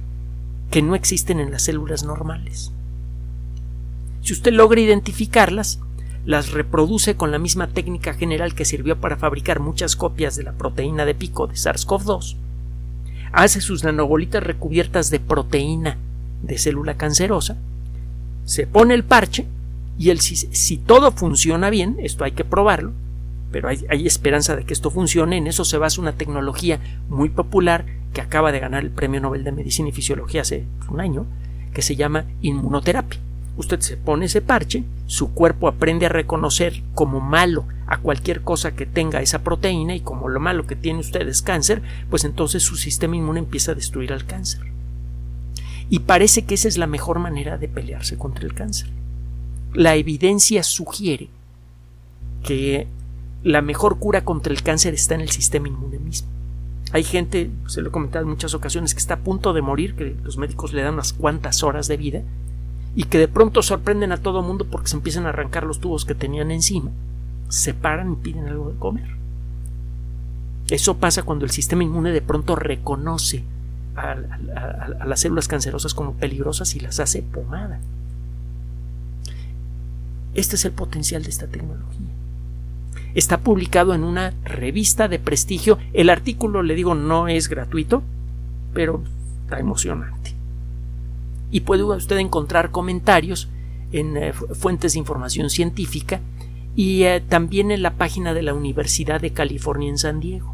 que 0.71 0.82
no 0.82 0.95
existen 0.95 1.41
en 1.41 1.52
las 1.52 1.63
células 1.63 2.06
normales. 2.06 2.71
Si 4.21 4.32
usted 4.32 4.54
logra 4.54 4.80
identificarlas, 4.80 5.82
las 6.30 6.52
reproduce 6.52 7.15
con 7.15 7.32
la 7.32 7.39
misma 7.39 7.65
técnica 7.65 8.13
general 8.13 8.54
que 8.54 8.63
sirvió 8.63 9.02
para 9.02 9.18
fabricar 9.18 9.60
muchas 9.60 9.96
copias 9.96 10.36
de 10.36 10.44
la 10.44 10.52
proteína 10.52 11.04
de 11.04 11.15
pico 11.15 11.48
de 11.48 11.56
SARS-CoV-2, 11.56 12.36
hace 13.32 13.62
sus 13.62 13.84
nanobolitas 13.84 14.44
recubiertas 14.44 15.10
de 15.10 15.20
proteína 15.20 15.98
de 16.44 16.60
célula 16.60 16.98
cancerosa, 16.98 17.58
se 18.46 18.68
pone 18.68 18.94
el 18.94 19.04
parche 19.04 19.48
y 19.98 20.12
el, 20.12 20.20
si, 20.20 20.78
todo 20.78 21.12
funciona 21.12 21.72
bien, 21.72 21.98
esto 22.00 22.24
hay 22.24 22.34
que 22.34 22.46
probarlo, 22.46 22.92
pero 23.52 23.68
hay, 23.68 23.84
hay, 23.89 24.06
esperanza 24.06 24.56
de 24.56 24.65
que 24.65 24.74
esto 24.74 24.92
funcione, 24.92 25.38
en 25.38 25.48
eso 25.48 25.65
se 25.65 25.80
basa 25.80 26.00
una 26.00 26.13
tecnología 26.13 26.80
muy 27.10 27.30
popular 27.30 27.88
que 28.13 28.22
acaba 28.22 28.52
de 28.52 28.60
ganar 28.60 28.84
el 28.84 28.92
Premio 28.92 29.20
Nobel 29.20 29.44
de 29.44 29.52
Medicina 29.52 29.89
y 29.89 29.94
Fisiología 29.94 30.42
hace 30.42 30.63
un 30.92 31.02
año, 31.02 31.26
que 31.74 31.82
se 31.82 31.96
llama 31.96 32.26
inmunoterapia. 32.44 33.20
Usted 33.58 33.80
se 33.80 33.98
pone 33.98 34.26
ese 34.26 34.42
parche, 34.42 34.84
su 35.10 35.34
cuerpo 35.34 35.67
aprende 35.67 36.06
a 36.06 36.10
reconocer 36.10 36.84
como 36.93 37.19
malo 37.19 37.65
a 37.88 37.98
cualquier 37.98 38.41
cosa 38.41 38.76
que 38.76 38.86
tenga 38.86 39.24
esa 39.24 39.39
proteína 39.39 39.95
y 39.95 40.02
como 40.02 40.30
lo 40.30 40.39
malo 40.39 40.67
que 40.67 40.76
tiene 40.76 41.00
usted 41.00 41.28
es 41.28 41.41
cáncer, 41.41 41.82
pues 42.12 42.26
entonces 42.26 42.62
su 42.62 42.76
sistema 42.76 43.15
inmune 43.15 43.39
empieza 43.39 43.72
a 43.72 43.76
destruir 43.76 44.13
al 44.13 44.28
cáncer. 44.28 44.62
Y 45.89 46.02
parece 46.02 46.43
que 46.45 46.54
esa 46.54 46.67
es 46.67 46.78
la 46.78 46.86
mejor 46.86 47.17
manera 47.17 47.58
de 47.58 47.67
pelearse 47.67 48.19
contra 48.19 48.45
el 48.45 48.54
cáncer. 48.54 48.91
La 49.74 49.95
evidencia 49.95 50.62
sugiere 50.62 51.30
que 52.43 52.86
la 53.41 53.63
mejor 53.63 53.98
cura 53.98 54.24
contra 54.24 54.54
el 54.54 54.62
cáncer 54.62 54.93
está 54.93 55.15
en 55.15 55.22
el 55.22 55.32
sistema 55.32 55.69
inmune 55.69 55.98
mismo. 55.98 56.28
Hay 56.91 57.04
gente, 57.04 57.50
se 57.65 57.82
lo 57.82 57.89
he 57.89 57.91
comentado 57.91 58.26
en 58.26 58.30
muchas 58.30 58.54
ocasiones, 58.54 58.93
que 58.93 59.00
está 59.00 59.15
a 59.15 59.19
punto 59.24 59.54
de 59.54 59.63
morir, 59.63 59.95
que 59.95 60.15
los 60.24 60.38
médicos 60.38 60.72
le 60.72 60.84
dan 60.84 60.93
unas 60.93 61.13
cuantas 61.13 61.63
horas 61.63 61.88
de 61.88 61.98
vida, 61.98 62.22
y 62.95 63.04
que 63.04 63.17
de 63.17 63.28
pronto 63.28 63.62
sorprenden 63.62 64.12
a 64.12 64.17
todo 64.17 64.41
mundo 64.41 64.65
porque 64.69 64.89
se 64.89 64.95
empiezan 64.95 65.25
a 65.25 65.30
arrancar 65.30 65.63
los 65.63 65.80
tubos 65.80 66.06
que 66.06 66.15
tenían 66.15 66.52
encima 66.52 66.91
se 67.49 67.73
paran 67.73 68.13
y 68.13 68.15
piden 68.15 68.47
algo 68.47 68.71
de 68.71 68.78
comer. 68.78 69.08
Eso 70.69 70.97
pasa 70.97 71.23
cuando 71.23 71.45
el 71.45 71.52
sistema 71.52 71.84
inmune 71.84 72.12
de 72.12 72.21
pronto 72.21 72.56
reconoce 72.56 73.43
a, 73.95 74.15
las 75.06 75.19
células 75.19 75.47
cancerosas 75.47 75.93
como 75.93 76.13
peligrosas 76.13 76.75
y 76.75 76.80
las 76.80 76.99
hace 76.99 77.23
pomada. 77.23 77.80
Este 80.36 80.56
es 80.56 80.65
el 80.65 80.71
potencial 80.71 81.23
de 81.23 81.30
esta 81.30 81.47
tecnología. 81.47 82.08
Está 83.15 83.39
publicado 83.39 83.95
en 83.95 84.04
una 84.04 84.34
revista 84.43 85.08
de 85.08 85.17
prestigio. 85.17 85.80
El 85.93 86.12
artículo, 86.12 86.62
le 86.62 86.75
digo, 86.75 86.93
no 86.93 87.28
es 87.28 87.49
gratuito, 87.49 88.04
pero 88.73 89.04
está 89.43 89.60
emocionante. 89.60 90.18
Y 91.52 91.62
puede 91.62 91.84
usted 91.84 92.18
encontrar 92.18 92.72
comentarios 92.72 93.50
en 93.92 94.18
eh, 94.18 94.34
fuentes 94.34 94.94
de 94.94 95.00
información 95.00 95.50
científica 95.50 96.22
y 96.76 97.04
eh, 97.04 97.22
también 97.22 97.72
en 97.72 97.82
la 97.82 97.96
página 97.96 98.34
de 98.34 98.44
la 98.44 98.54
Universidad 98.54 99.20
de 99.20 99.32
California 99.32 99.90
en 99.90 99.98
San 99.98 100.20
Diego. 100.20 100.54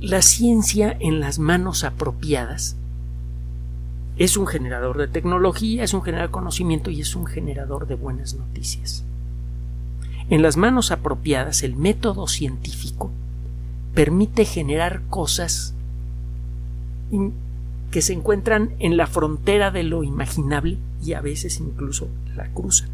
La 0.00 0.22
ciencia 0.22 0.96
en 1.00 1.18
las 1.18 1.38
manos 1.38 1.82
apropiadas 1.82 2.76
es 4.16 4.36
un 4.36 4.46
generador 4.46 4.98
de 4.98 5.08
tecnología, 5.08 5.84
es 5.84 5.94
un 5.94 6.02
generador 6.02 6.30
de 6.30 6.32
conocimiento 6.32 6.90
y 6.90 7.00
es 7.00 7.16
un 7.16 7.26
generador 7.26 7.86
de 7.86 7.94
buenas 7.94 8.34
noticias. 8.34 9.04
En 10.30 10.42
las 10.42 10.56
manos 10.56 10.90
apropiadas, 10.90 11.62
el 11.62 11.74
método 11.74 12.26
científico 12.26 13.10
permite 13.94 14.44
generar 14.44 15.02
cosas 15.08 15.74
que 17.90 18.02
se 18.02 18.12
encuentran 18.12 18.74
en 18.78 18.96
la 18.96 19.06
frontera 19.06 19.70
de 19.70 19.82
lo 19.82 20.04
imaginable 20.04 20.78
y 21.02 21.14
a 21.14 21.20
veces 21.20 21.60
incluso 21.60 22.08
la 22.36 22.48
cruzan. 22.52 22.90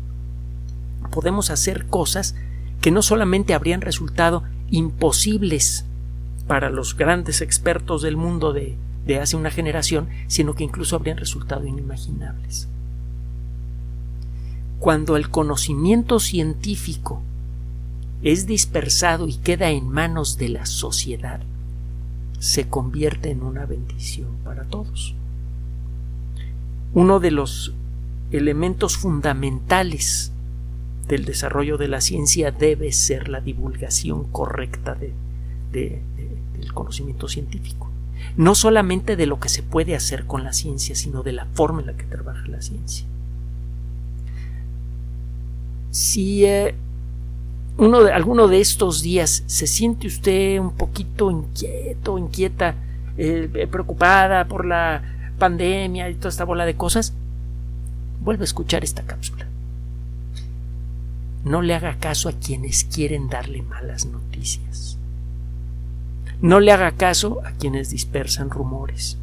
Podemos 1.10 1.50
hacer 1.50 1.86
cosas 1.86 2.34
que 2.80 2.90
no 2.90 3.02
solamente 3.02 3.54
habrían 3.54 3.80
resultado 3.80 4.42
imposibles 4.70 5.84
para 6.46 6.70
los 6.70 6.96
grandes 6.96 7.40
expertos 7.40 8.02
del 8.02 8.16
mundo 8.16 8.52
de, 8.52 8.76
de 9.06 9.20
hace 9.20 9.36
una 9.36 9.50
generación, 9.50 10.08
sino 10.26 10.54
que 10.54 10.64
incluso 10.64 10.96
habrían 10.96 11.16
resultado 11.16 11.66
inimaginables. 11.66 12.68
Cuando 14.78 15.16
el 15.16 15.30
conocimiento 15.30 16.20
científico 16.20 17.22
es 18.22 18.46
dispersado 18.46 19.28
y 19.28 19.36
queda 19.36 19.70
en 19.70 19.88
manos 19.88 20.36
de 20.36 20.50
la 20.50 20.66
sociedad, 20.66 21.40
se 22.44 22.68
convierte 22.68 23.30
en 23.30 23.42
una 23.42 23.64
bendición 23.64 24.28
para 24.44 24.64
todos. 24.64 25.14
Uno 26.92 27.18
de 27.18 27.30
los 27.30 27.72
elementos 28.32 28.98
fundamentales 28.98 30.30
del 31.08 31.24
desarrollo 31.24 31.78
de 31.78 31.88
la 31.88 32.02
ciencia 32.02 32.50
debe 32.50 32.92
ser 32.92 33.30
la 33.30 33.40
divulgación 33.40 34.24
correcta 34.24 34.94
de, 34.94 35.14
del 35.72 36.74
conocimiento 36.74 37.28
científico. 37.28 37.88
No 38.36 38.54
solamente 38.54 39.16
de 39.16 39.24
lo 39.24 39.40
que 39.40 39.48
se 39.48 39.62
puede 39.62 39.96
hacer 39.96 40.26
con 40.26 40.44
la 40.44 40.52
ciencia, 40.52 40.94
sino 40.94 41.22
de 41.22 41.32
la 41.32 41.46
forma 41.46 41.80
en 41.80 41.86
la 41.86 41.96
que 41.96 42.04
trabaja 42.04 42.46
la 42.48 42.60
ciencia. 42.60 43.06
Si 45.90 46.44
eh, 46.44 46.74
uno 47.76 48.04
de, 48.04 48.12
alguno 48.12 48.46
de 48.46 48.60
estos 48.60 49.02
días 49.02 49.42
se 49.46 49.66
siente 49.66 50.06
usted 50.06 50.58
un 50.58 50.72
poquito 50.72 51.30
inquieto, 51.30 52.18
inquieta, 52.18 52.76
eh, 53.16 53.68
preocupada 53.70 54.46
por 54.46 54.64
la 54.64 55.02
pandemia 55.38 56.08
y 56.10 56.14
toda 56.14 56.28
esta 56.28 56.44
bola 56.44 56.66
de 56.66 56.76
cosas, 56.76 57.12
vuelve 58.20 58.42
a 58.42 58.44
escuchar 58.44 58.84
esta 58.84 59.02
cápsula. 59.02 59.46
No 61.44 61.62
le 61.62 61.74
haga 61.74 61.98
caso 61.98 62.28
a 62.28 62.32
quienes 62.32 62.84
quieren 62.84 63.28
darle 63.28 63.62
malas 63.62 64.06
noticias. 64.06 64.96
No 66.40 66.60
le 66.60 66.72
haga 66.72 66.92
caso 66.92 67.40
a 67.44 67.50
quienes 67.52 67.90
dispersan 67.90 68.50
rumores. 68.50 69.18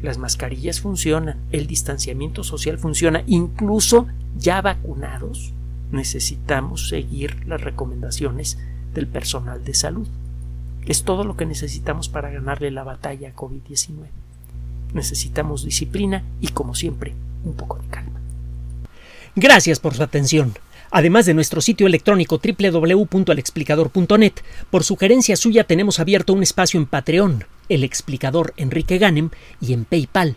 Las 0.00 0.18
mascarillas 0.18 0.80
funcionan, 0.80 1.36
el 1.52 1.66
distanciamiento 1.66 2.42
social 2.42 2.78
funciona, 2.78 3.22
incluso 3.26 4.08
ya 4.36 4.60
vacunados 4.62 5.52
necesitamos 5.92 6.88
seguir 6.88 7.46
las 7.46 7.60
recomendaciones 7.60 8.58
del 8.94 9.06
personal 9.06 9.64
de 9.64 9.74
salud. 9.74 10.08
Es 10.86 11.04
todo 11.04 11.22
lo 11.24 11.36
que 11.36 11.46
necesitamos 11.46 12.08
para 12.08 12.30
ganarle 12.30 12.70
la 12.70 12.82
batalla 12.82 13.28
a 13.28 13.36
COVID-19. 13.36 14.08
Necesitamos 14.94 15.64
disciplina 15.64 16.24
y, 16.40 16.48
como 16.48 16.74
siempre, 16.74 17.14
un 17.44 17.54
poco 17.54 17.78
de 17.78 17.86
calma. 17.88 18.20
Gracias 19.36 19.78
por 19.78 19.94
su 19.94 20.02
atención. 20.02 20.54
Además 20.90 21.24
de 21.24 21.32
nuestro 21.32 21.62
sitio 21.62 21.86
electrónico 21.86 22.38
www.alexplicador.net, 22.38 24.32
por 24.70 24.84
sugerencia 24.84 25.36
suya 25.36 25.64
tenemos 25.64 26.00
abierto 26.00 26.34
un 26.34 26.42
espacio 26.42 26.78
en 26.78 26.84
Patreon, 26.84 27.44
el 27.70 27.82
explicador 27.82 28.52
Enrique 28.58 28.98
Ganem, 28.98 29.30
y 29.60 29.72
en 29.72 29.86
PayPal, 29.86 30.36